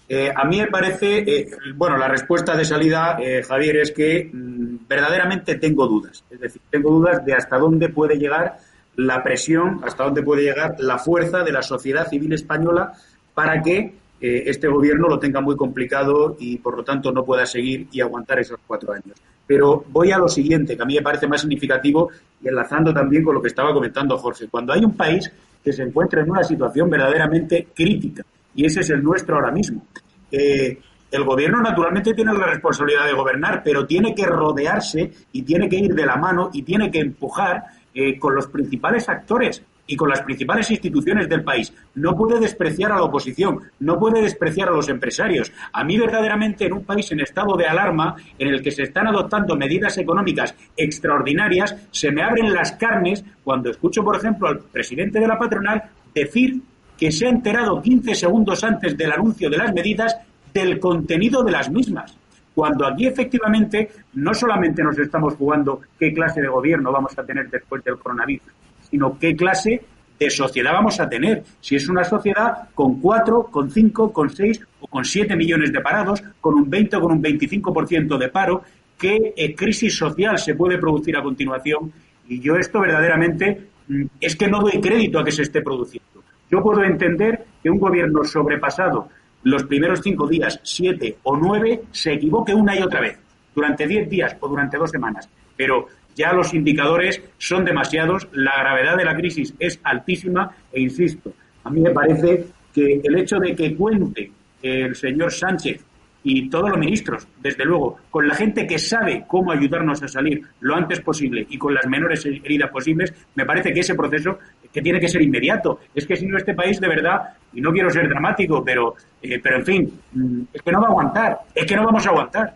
[0.09, 4.29] eh, a mí me parece, eh, bueno, la respuesta de salida, eh, Javier, es que
[4.29, 6.21] mm, verdaderamente tengo dudas.
[6.29, 8.57] Es decir, tengo dudas de hasta dónde puede llegar
[8.97, 12.91] la presión, hasta dónde puede llegar la fuerza de la sociedad civil española
[13.33, 17.87] para que este gobierno lo tenga muy complicado y, por lo tanto, no pueda seguir
[17.91, 19.15] y aguantar esos cuatro años.
[19.47, 22.09] Pero voy a lo siguiente, que a mí me parece más significativo
[22.43, 24.47] y enlazando también con lo que estaba comentando Jorge.
[24.49, 25.31] Cuando hay un país
[25.63, 29.85] que se encuentra en una situación verdaderamente crítica, y ese es el nuestro ahora mismo,
[30.31, 30.77] eh,
[31.09, 35.77] el gobierno naturalmente tiene la responsabilidad de gobernar, pero tiene que rodearse y tiene que
[35.77, 40.09] ir de la mano y tiene que empujar eh, con los principales actores y con
[40.09, 41.73] las principales instituciones del país.
[41.95, 45.51] No puede despreciar a la oposición, no puede despreciar a los empresarios.
[45.71, 49.07] A mí verdaderamente en un país en estado de alarma, en el que se están
[49.07, 55.19] adoptando medidas económicas extraordinarias, se me abren las carnes cuando escucho, por ejemplo, al presidente
[55.19, 55.81] de la patronal
[56.13, 56.61] decir
[56.97, 60.17] que se ha enterado 15 segundos antes del anuncio de las medidas
[60.53, 62.17] del contenido de las mismas
[62.57, 67.47] cuando aquí efectivamente no solamente nos estamos jugando qué clase de gobierno vamos a tener
[67.51, 68.47] después del coronavirus,
[68.89, 69.81] sino qué clase
[70.19, 71.43] de sociedad vamos a tener.
[71.61, 75.81] Si es una sociedad con cuatro, con cinco, con seis o con siete millones de
[75.81, 78.63] parados, con un 20 o con un 25% de paro,
[78.97, 81.91] qué eh, crisis social se puede producir a continuación.
[82.27, 86.23] Y yo esto verdaderamente mm, es que no doy crédito a que se esté produciendo.
[86.49, 89.09] Yo puedo entender que un gobierno sobrepasado
[89.43, 93.17] los primeros cinco días, siete o nueve, se equivoque una y otra vez,
[93.53, 95.29] durante diez días o durante dos semanas.
[95.55, 101.31] Pero ya los indicadores son demasiados, la gravedad de la crisis es altísima e insisto,
[101.63, 105.83] a mí me parece que el hecho de que cuente el señor Sánchez
[106.23, 110.41] y todos los ministros, desde luego, con la gente que sabe cómo ayudarnos a salir
[110.59, 114.39] lo antes posible y con las menores heridas posibles, me parece que ese proceso
[114.73, 115.79] que tiene que ser inmediato.
[115.95, 119.39] Es que si no este país de verdad, y no quiero ser dramático, pero, eh,
[119.41, 122.09] pero en fin, mm, es que no va a aguantar, es que no vamos a
[122.09, 122.55] aguantar.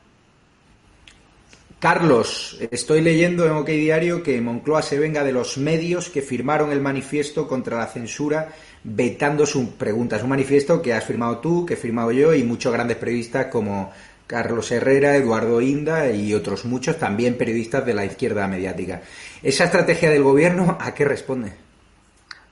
[1.82, 6.72] Carlos, estoy leyendo en OK Diario que Moncloa se venga de los medios que firmaron
[6.72, 8.50] el manifiesto contra la censura
[8.84, 10.22] vetando sus preguntas.
[10.22, 13.92] Un manifiesto que has firmado tú, que he firmado yo y muchos grandes periodistas como
[14.28, 19.02] Carlos Herrera, Eduardo Inda y otros muchos, también periodistas de la izquierda mediática.
[19.42, 21.71] ¿Esa estrategia del gobierno a qué responde?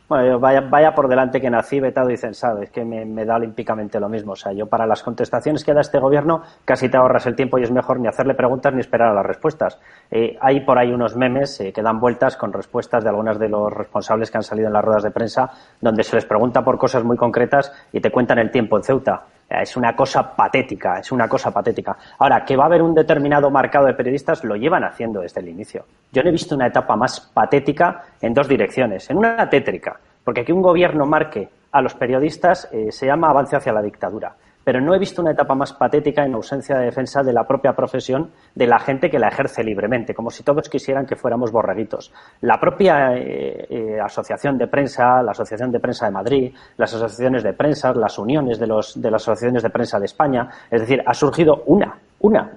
[0.10, 2.64] Bueno, vaya, vaya por delante que nací vetado y censado.
[2.64, 4.32] Es que me, da olímpicamente lo mismo.
[4.32, 7.60] O sea, yo para las contestaciones que da este gobierno casi te ahorras el tiempo
[7.60, 9.80] y es mejor ni hacerle preguntas ni esperar a las respuestas.
[10.10, 13.50] Eh, hay por ahí unos memes eh, que dan vueltas con respuestas de algunos de
[13.50, 16.80] los responsables que han salido en las ruedas de prensa donde se les pregunta por
[16.80, 19.26] cosas muy concretas y te cuentan el tiempo en Ceuta.
[19.50, 21.98] Es una cosa patética, es una cosa patética.
[22.20, 25.50] Ahora, que va a haber un determinado marcado de periodistas, lo llevan haciendo desde el
[25.50, 25.86] inicio.
[26.12, 29.10] Yo no he visto una etapa más patética en dos direcciones.
[29.10, 33.56] En una tétrica, porque que un gobierno marque a los periodistas eh, se llama avance
[33.56, 34.36] hacia la dictadura
[34.70, 37.74] pero no he visto una etapa más patética en ausencia de defensa de la propia
[37.74, 42.14] profesión de la gente que la ejerce libremente, como si todos quisieran que fuéramos borreguitos.
[42.42, 47.42] La propia eh, eh, Asociación de Prensa, la Asociación de Prensa de Madrid, las asociaciones
[47.42, 51.16] de prensa, las uniones de, de las asociaciones de prensa de España, es decir, ha
[51.16, 52.52] surgido una, una,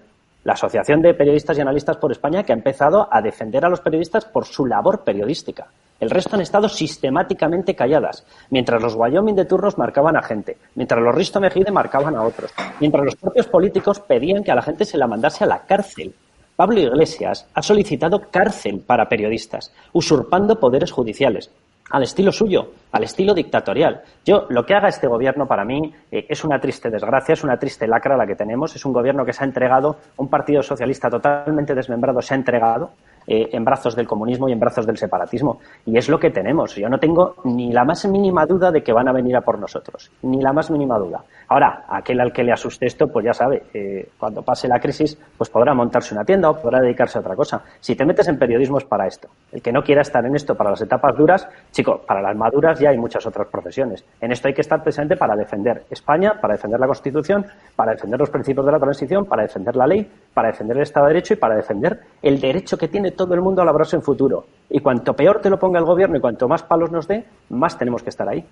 [0.44, 3.80] la Asociación de Periodistas y Analistas por España, que ha empezado a defender a los
[3.80, 5.68] periodistas por su labor periodística.
[6.02, 11.00] El resto han estado sistemáticamente calladas, mientras los Wyoming de turnos marcaban a gente, mientras
[11.00, 14.84] los Risto Mejide marcaban a otros, mientras los propios políticos pedían que a la gente
[14.84, 16.12] se la mandase a la cárcel.
[16.56, 21.52] Pablo Iglesias ha solicitado cárcel para periodistas, usurpando poderes judiciales,
[21.90, 24.02] al estilo suyo, al estilo dictatorial.
[24.24, 27.58] Yo, lo que haga este gobierno para mí eh, es una triste desgracia, es una
[27.58, 28.74] triste lacra la que tenemos.
[28.74, 32.90] Es un gobierno que se ha entregado, un partido socialista totalmente desmembrado se ha entregado
[33.26, 35.60] eh, en brazos del comunismo y en brazos del separatismo.
[35.86, 36.74] Y es lo que tenemos.
[36.74, 39.58] Yo no tengo ni la más mínima duda de que van a venir a por
[39.58, 40.10] nosotros.
[40.22, 41.24] Ni la más mínima duda.
[41.48, 45.18] Ahora, aquel al que le asuste esto, pues ya sabe, eh, cuando pase la crisis,
[45.36, 47.62] pues podrá montarse una tienda o podrá dedicarse a otra cosa.
[47.80, 49.28] Si te metes en periodismo es para esto.
[49.52, 52.78] El que no quiera estar en esto para las etapas duras, chico, para las maduras
[52.78, 54.04] ya hay muchas otras profesiones.
[54.20, 58.18] En esto hay que estar presente para defender España, para defender la Constitución, para defender
[58.18, 61.34] los principios de la transición, para defender la ley, para defender el Estado de Derecho
[61.34, 64.44] y para defender el derecho que tiene todo el mundo labrarse en futuro.
[64.68, 67.78] Y cuanto peor te lo ponga el gobierno y cuanto más palos nos dé, más
[67.78, 68.44] tenemos que estar ahí.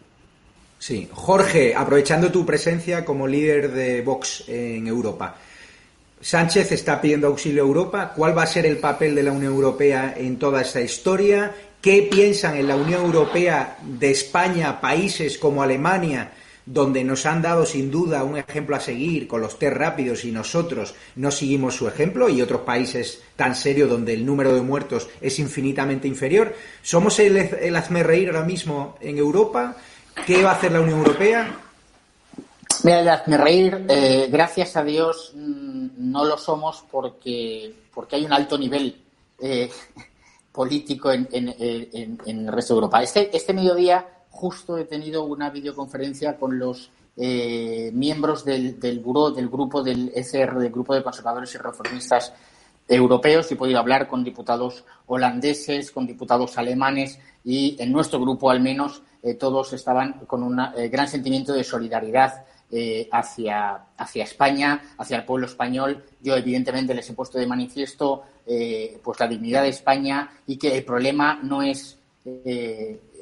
[0.78, 1.08] Sí.
[1.12, 5.34] Jorge, aprovechando tu presencia como líder de Vox en Europa,
[6.20, 8.12] Sánchez está pidiendo auxilio a Europa.
[8.14, 11.52] ¿Cuál va a ser el papel de la Unión Europea en toda esta historia?
[11.80, 16.30] ¿Qué piensan en la Unión Europea de España, países como Alemania,
[16.72, 20.30] donde nos han dado sin duda un ejemplo a seguir con los test rápidos y
[20.30, 25.08] nosotros no seguimos su ejemplo y otros países tan serios donde el número de muertos
[25.20, 26.54] es infinitamente inferior.
[26.80, 29.76] ¿Somos el, el hazme reír ahora mismo en Europa?
[30.24, 31.58] ¿Qué va a hacer la Unión Europea?
[32.84, 38.24] Mira, el hazme reír, eh, gracias a Dios mm, no lo somos porque, porque hay
[38.24, 38.96] un alto nivel
[39.40, 39.68] eh,
[40.52, 43.02] político en, en, en, en, el resto de Europa.
[43.02, 49.30] Este, este mediodía justo he tenido una videoconferencia con los eh, miembros del, del buró,
[49.30, 52.32] del grupo del ECR, del grupo de conservadores y reformistas
[52.88, 58.50] europeos y he podido hablar con diputados holandeses, con diputados alemanes y en nuestro grupo
[58.50, 62.44] al menos eh, todos estaban con un eh, gran sentimiento de solidaridad
[63.10, 66.04] hacia, hacia España, hacia el pueblo español.
[66.20, 68.22] Yo evidentemente les he puesto de manifiesto
[69.02, 71.98] pues la dignidad de España y que el problema no es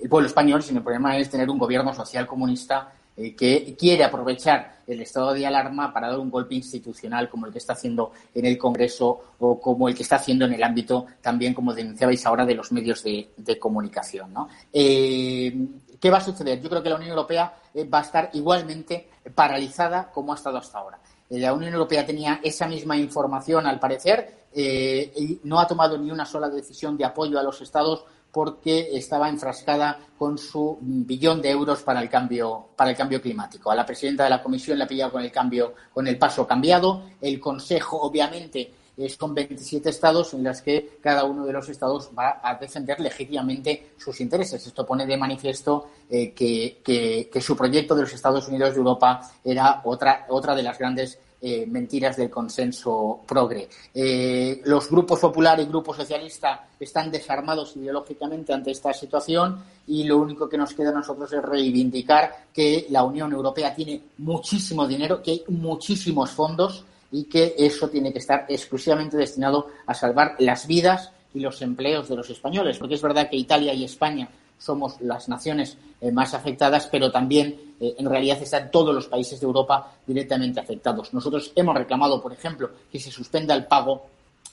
[0.02, 4.04] el pueblo español, sino el problema es tener un gobierno social comunista eh, que quiere
[4.04, 8.12] aprovechar el estado de alarma para dar un golpe institucional como el que está haciendo
[8.32, 12.24] en el Congreso o como el que está haciendo en el ámbito también, como denunciabais
[12.26, 14.32] ahora, de los medios de, comunicación.
[14.72, 15.66] Eh,
[15.98, 16.62] ¿Qué va a suceder?
[16.62, 20.58] Yo creo que la Unión Europea eh, va a estar igualmente paralizada como ha estado
[20.58, 21.00] hasta ahora.
[21.30, 26.24] La Unión Europea tenía esa misma información, al parecer, y no ha tomado ni una
[26.24, 31.82] sola decisión de apoyo a los Estados porque estaba enfrascada con su billón de euros
[31.82, 33.70] para el cambio para el cambio climático.
[33.70, 36.46] A la presidenta de la Comisión le ha pillado con el cambio con el paso
[36.46, 37.02] cambiado.
[37.20, 42.10] El Consejo, obviamente, es con 27 estados en los que cada uno de los estados
[42.18, 44.66] va a defender legítimamente sus intereses.
[44.66, 48.78] Esto pone de manifiesto eh, que, que, que, su proyecto de los Estados Unidos de
[48.78, 53.68] Europa era otra, otra de las grandes eh, mentiras del consenso progre.
[53.94, 60.18] Eh, los grupos popular y grupo socialista están desarmados ideológicamente ante esta situación y lo
[60.18, 65.22] único que nos queda a nosotros es reivindicar que la Unión Europea tiene muchísimo dinero,
[65.22, 70.66] que hay muchísimos fondos y que eso tiene que estar exclusivamente destinado a salvar las
[70.66, 74.28] vidas y los empleos de los españoles, porque es verdad que Italia y España
[74.58, 79.40] somos las naciones eh, más afectadas, pero también eh, en realidad están todos los países
[79.40, 81.14] de Europa directamente afectados.
[81.14, 84.06] Nosotros hemos reclamado, por ejemplo, que se suspenda el pago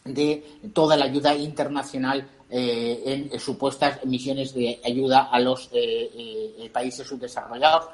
[0.03, 0.43] de
[0.74, 5.72] toda la ayuda internacional eh, en supuestas misiones de ayuda a los
[6.72, 7.89] países subdesarrollados.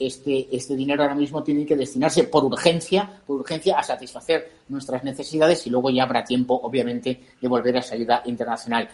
[0.00, 5.04] Este, este dinero ahora mismo tiene que destinarse por urgencia, por urgencia a satisfacer nuestras
[5.04, 8.88] necesidades y luego ya habrá tiempo, obviamente, de volver a esa ayuda internacional.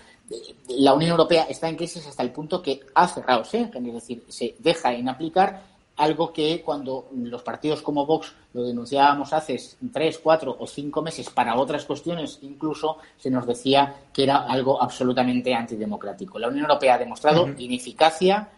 [0.69, 4.25] La Unión Europea está en crisis hasta el punto que ha cerrado Schengen, es decir,
[4.29, 5.63] se deja en aplicar
[5.97, 9.61] algo que cuando los partidos como Vox lo denunciábamos hace
[9.93, 14.83] tres, cuatro o cinco meses para otras cuestiones, incluso se nos decía que era algo
[14.83, 16.39] absolutamente antidemocrático.
[16.39, 18.49] La Unión Europea ha demostrado ineficacia,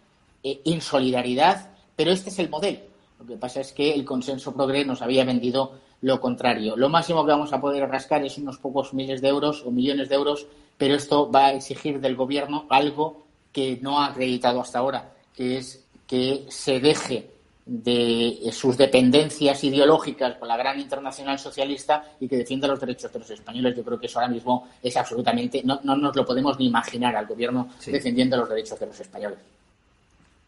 [0.42, 2.78] eh, insolidaridad, pero este es el modelo.
[3.18, 5.72] Lo que pasa es que el consenso progre nos había vendido
[6.02, 6.76] lo contrario.
[6.76, 10.08] Lo máximo que vamos a poder rascar es unos pocos miles de euros o millones
[10.08, 10.46] de euros,
[10.76, 15.58] pero esto va a exigir del gobierno algo que no ha acreditado hasta ahora, que
[15.58, 17.30] es que se deje
[17.64, 23.20] de sus dependencias ideológicas con la gran internacional socialista y que defienda los derechos de
[23.20, 23.76] los españoles.
[23.76, 27.14] Yo creo que eso ahora mismo es absolutamente, no, no nos lo podemos ni imaginar
[27.14, 29.38] al gobierno defendiendo los derechos de los españoles.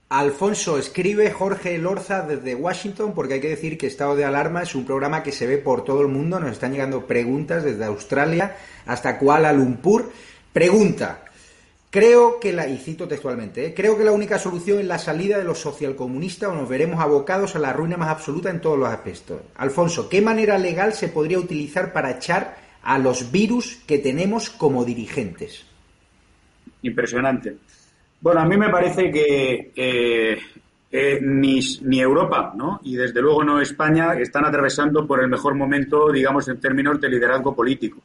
[0.09, 4.75] Alfonso, escribe Jorge Lorza desde Washington, porque hay que decir que Estado de Alarma es
[4.75, 6.39] un programa que se ve por todo el mundo.
[6.39, 10.13] Nos están llegando preguntas desde Australia hasta Kuala Lumpur.
[10.53, 11.25] Pregunta,
[11.95, 13.73] Creo que la, y cito textualmente, ¿eh?
[13.73, 17.55] creo que la única solución es la salida de los socialcomunistas o nos veremos abocados
[17.55, 19.41] a la ruina más absoluta en todos los aspectos.
[19.55, 24.85] Alfonso, ¿qué manera legal se podría utilizar para echar a los virus que tenemos como
[24.85, 25.67] dirigentes?
[26.83, 27.59] Impresionante.
[28.25, 30.39] Bueno, a mí me parece que
[31.21, 32.81] ni, ni, Europa, ¿no?
[32.83, 37.11] Y desde luego no España están atravesando por el mejor momento, digamos, en términos de
[37.11, 37.99] liderazgo político.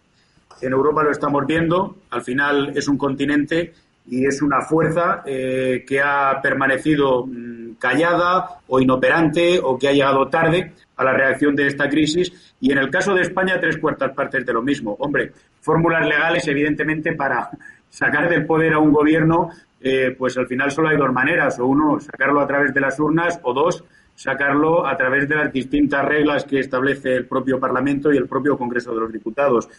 [0.62, 3.72] En Europa lo estamos viendo, al final es un continente
[4.10, 9.94] y es una fuerza eh, que ha permanecido mm, callada o inoperante o que ha
[9.94, 12.54] llegado tarde a la reacción de esta crisis.
[12.60, 14.98] Y en el caso de España, tres cuartas partes de lo mismo.
[15.00, 17.50] Hombre, fórmulas legales, evidentemente, para
[17.90, 19.50] sacar del poder a un gobierno,
[19.82, 21.60] eh, pues al final solo hay dos maneras.
[21.60, 23.84] O uno, sacarlo a través de las urnas, o dos,
[24.16, 28.58] sacarlo a través de las distintas reglas que establece el propio Parlamento y el propio
[28.58, 29.70] Congreso de los Diputados.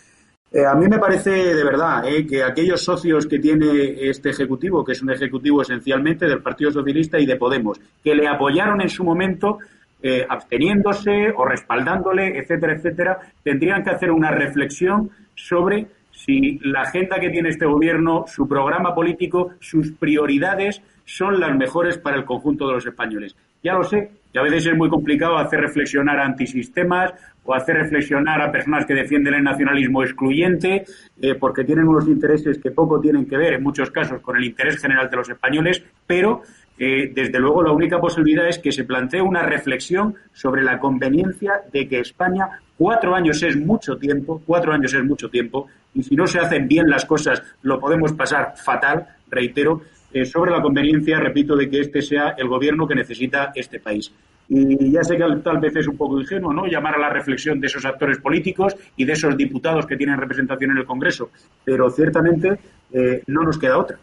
[0.52, 4.84] Eh, a mí me parece de verdad eh, que aquellos socios que tiene este Ejecutivo,
[4.84, 8.88] que es un Ejecutivo esencialmente del Partido Socialista y de Podemos, que le apoyaron en
[8.88, 9.58] su momento
[10.02, 15.86] eh, absteniéndose o respaldándole, etcétera, etcétera, tendrían que hacer una reflexión sobre
[16.24, 21.96] si la agenda que tiene este Gobierno, su programa político, sus prioridades son las mejores
[21.98, 23.34] para el conjunto de los españoles.
[23.62, 27.12] Ya lo sé, y a veces es muy complicado hacer reflexionar a antisistemas
[27.44, 30.84] o hacer reflexionar a personas que defienden el nacionalismo excluyente,
[31.20, 34.44] eh, porque tienen unos intereses que poco tienen que ver, en muchos casos, con el
[34.44, 36.42] interés general de los españoles, pero
[36.82, 41.60] eh, desde luego la única posibilidad es que se plantee una reflexión sobre la conveniencia
[41.70, 46.16] de que España, cuatro años es mucho tiempo, cuatro años es mucho tiempo, y si
[46.16, 51.20] no se hacen bien las cosas lo podemos pasar fatal, reitero, eh, sobre la conveniencia,
[51.20, 54.10] repito, de que este sea el gobierno que necesita este país.
[54.48, 56.66] Y ya sé que tal vez es un poco ingenuo, ¿no?
[56.66, 60.70] Llamar a la reflexión de esos actores políticos y de esos diputados que tienen representación
[60.70, 61.30] en el Congreso,
[61.62, 62.58] pero ciertamente
[62.90, 63.98] eh, no nos queda otra.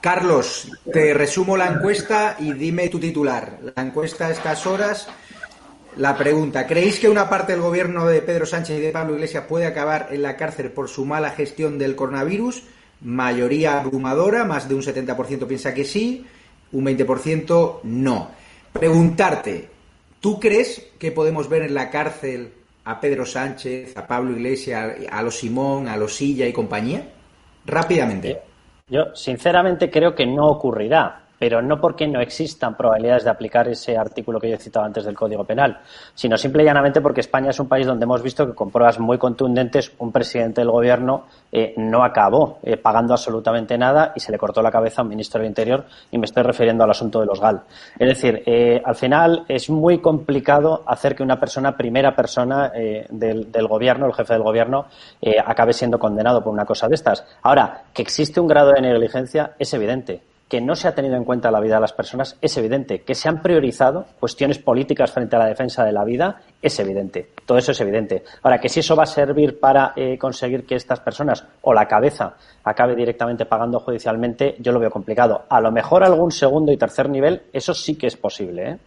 [0.00, 3.58] Carlos, te resumo la encuesta y dime tu titular.
[3.76, 5.08] La encuesta a estas horas.
[5.96, 9.44] La pregunta, ¿creéis que una parte del gobierno de Pedro Sánchez y de Pablo Iglesias
[9.46, 12.62] puede acabar en la cárcel por su mala gestión del coronavirus?
[13.02, 16.24] Mayoría abrumadora, más de un 70% piensa que sí,
[16.72, 18.30] un 20% no.
[18.72, 19.68] Preguntarte,
[20.20, 22.52] ¿tú crees que podemos ver en la cárcel
[22.84, 27.12] a Pedro Sánchez, a Pablo Iglesias, a los Simón, a los Silla y compañía?
[27.66, 28.49] Rápidamente.
[28.90, 33.96] Yo, sinceramente, creo que no ocurrirá pero no porque no existan probabilidades de aplicar ese
[33.96, 35.80] artículo que yo he citado antes del Código Penal,
[36.14, 38.98] sino simple y llanamente porque España es un país donde hemos visto que con pruebas
[38.98, 44.30] muy contundentes un presidente del Gobierno eh, no acabó eh, pagando absolutamente nada y se
[44.30, 47.20] le cortó la cabeza a un ministro del Interior y me estoy refiriendo al asunto
[47.20, 47.62] de los GAL.
[47.98, 53.50] Es decir, eh, al final es muy complicado hacer que una persona, primera persona del,
[53.50, 54.86] del, Gobierno, el jefe del Gobierno,
[55.46, 57.24] acabe siendo condenado por una cosa de estas.
[57.42, 61.24] Ahora, que existe un grado de negligencia es evidente que no se ha tenido en
[61.24, 63.02] cuenta la vida de las personas es evidente.
[63.02, 67.28] Que se han priorizado cuestiones políticas frente a la defensa de la vida es evidente.
[67.46, 68.24] Todo eso es evidente.
[68.42, 71.86] Ahora, que si eso va a servir para eh, conseguir que estas personas o la
[71.86, 72.34] cabeza
[72.64, 75.44] acabe directamente pagando judicialmente, yo lo veo complicado.
[75.48, 78.70] A lo mejor algún segundo y tercer nivel, eso sí que es posible.
[78.70, 78.78] ¿eh?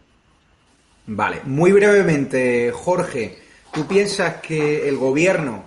[1.06, 3.38] Vale, muy brevemente, Jorge,
[3.72, 5.64] ¿tú piensas que el gobierno,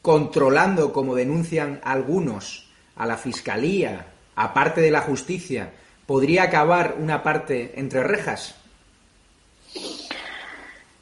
[0.00, 4.06] controlando, como denuncian algunos, a la Fiscalía,
[4.36, 5.72] aparte de la justicia,
[6.06, 8.54] podría acabar una parte entre rejas?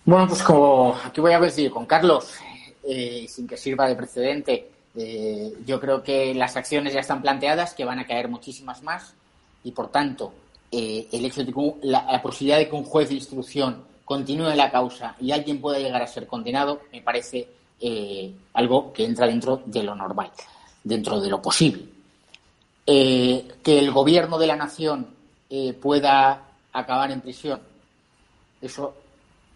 [0.04, 2.34] Bueno, pues como aquí voy a decir con Carlos,
[2.82, 7.74] eh, sin que sirva de precedente, eh, yo creo que las acciones ya están planteadas,
[7.74, 9.14] que van a caer muchísimas más
[9.62, 10.32] y por tanto
[10.72, 11.32] eh, el
[11.82, 16.02] la, posibilidad de que un juez de instrucción continúe la causa y alguien pueda llegar
[16.02, 17.48] a ser condenado me parece
[18.52, 20.30] algo que entra dentro de lo normal.
[20.84, 21.84] dentro de lo posible.
[22.84, 25.06] Eh, que el gobierno de la nación
[25.48, 27.60] eh, pueda acabar en prisión,
[28.60, 28.94] eso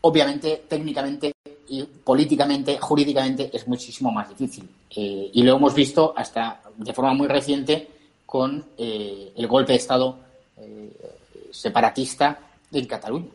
[0.02, 1.32] obviamente técnicamente
[1.68, 4.68] y políticamente, jurídicamente es muchísimo más difícil.
[4.94, 7.88] Eh, y lo hemos visto hasta de forma muy reciente
[8.24, 10.18] con el golpe de Estado
[11.50, 12.38] separatista
[12.72, 13.30] en Cataluña.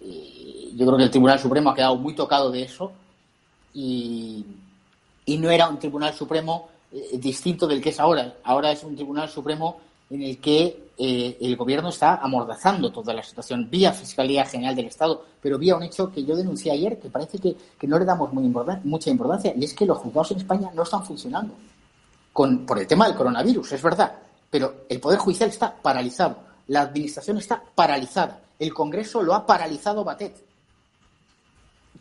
[0.00, 2.92] yo creo que el Tribunal Supremo ha quedado muy tocado de eso
[3.74, 4.44] y,
[5.26, 8.34] y no era un Tribunal Supremo eh, distinto del que es ahora.
[8.44, 9.80] Ahora es un Tribunal Supremo
[10.10, 14.86] en el que eh, el Gobierno está amordazando toda la situación vía Fiscalía General del
[14.86, 18.32] Estado, pero vía un hecho que yo denuncié ayer, que parece que, no le damos
[18.32, 18.52] muy
[18.84, 21.54] mucha importancia, y es que los juzgados en España no están funcionando
[22.32, 24.14] con, por el tema del coronavirus, es verdad,
[24.50, 30.04] pero el Poder Judicial está paralizado, la Administración está paralizada, el Congreso lo ha paralizado
[30.04, 30.44] Batet.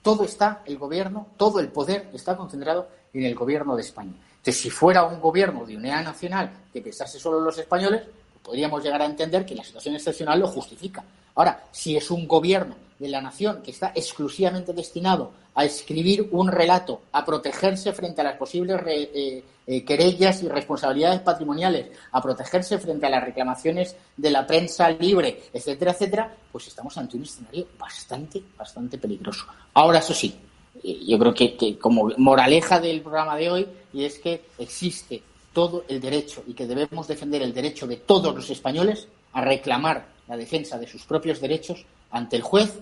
[0.02, 4.14] Todo está, el Gobierno, todo el poder está concentrado en el Gobierno de España.
[4.40, 8.04] Entonces, si fuera un gobierno de unidad nacional que pensase solo en los españoles,
[8.42, 11.04] podríamos llegar a entender que la situación excepcional lo justifica.
[11.36, 16.50] Ahora, si es un gobierno de la nación que está exclusivamente destinado a escribir un
[16.50, 22.78] relato, a protegerse frente a las posibles eh, eh, querellas y responsabilidades patrimoniales, a protegerse
[22.78, 27.68] frente a las reclamaciones de la prensa libre, etcétera, etcétera, pues estamos ante un escenario
[27.78, 29.46] bastante, bastante peligroso.
[29.74, 30.36] Ahora, eso sí,
[30.84, 35.22] yo creo que, como moraleja del programa de hoy, y es que existe
[35.54, 40.08] todo el derecho y que debemos defender el derecho de todos los españoles a reclamar
[40.28, 42.80] la defensa de sus propios derechos ante el juez,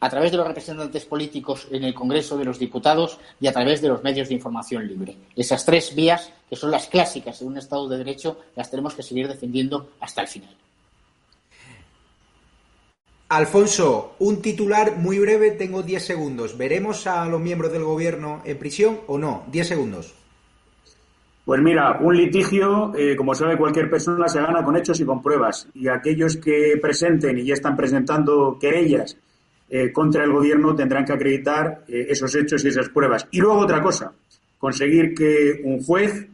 [0.00, 3.82] a través de los representantes políticos en el Congreso de los Diputados y a través
[3.82, 5.16] de los medios de información libre.
[5.34, 9.02] Esas tres vías, que son las clásicas de un Estado de Derecho, las tenemos que
[9.02, 10.54] seguir defendiendo hasta el final.
[13.30, 16.56] Alfonso, un titular muy breve, tengo 10 segundos.
[16.56, 19.44] ¿Veremos a los miembros del gobierno en prisión o no?
[19.52, 20.14] 10 segundos.
[21.44, 25.22] Pues mira, un litigio, eh, como sabe cualquier persona, se gana con hechos y con
[25.22, 25.68] pruebas.
[25.74, 29.18] Y aquellos que presenten y ya están presentando querellas
[29.68, 33.28] eh, contra el gobierno tendrán que acreditar eh, esos hechos y esas pruebas.
[33.30, 34.10] Y luego otra cosa,
[34.58, 36.28] conseguir que un juez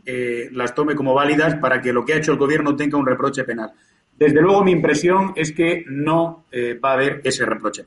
[0.53, 3.43] las tome como válidas para que lo que ha hecho el gobierno tenga un reproche
[3.43, 3.73] penal.
[4.19, 7.85] Desde luego, mi impresión es que no eh, va a haber ese reproche.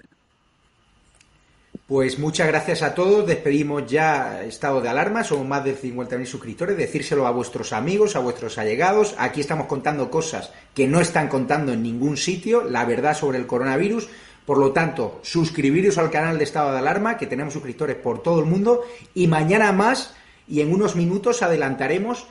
[1.88, 3.25] Pues muchas gracias a todos.
[3.25, 5.23] Despedimos ya estado de alarma.
[5.23, 6.75] Somos más de 50.000 suscriptores.
[6.75, 9.15] Decírselo a vuestros amigos, a vuestros allegados.
[9.17, 12.63] Aquí estamos contando cosas que no están contando en ningún sitio.
[12.63, 14.09] La verdad sobre el coronavirus.
[14.45, 18.41] Por lo tanto, suscribiros al canal de estado de alarma, que tenemos suscriptores por todo
[18.41, 18.84] el mundo.
[19.13, 20.13] Y mañana más,
[20.45, 22.28] y en unos minutos adelantaremos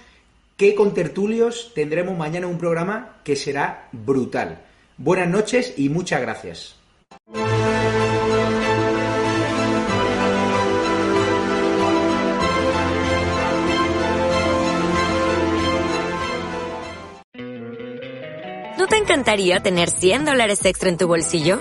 [0.56, 4.62] qué contertulios tendremos mañana un programa que será brutal.
[4.96, 6.76] Buenas noches y muchas gracias.
[18.78, 21.60] ¿No te encantaría tener 100 dólares extra en tu bolsillo?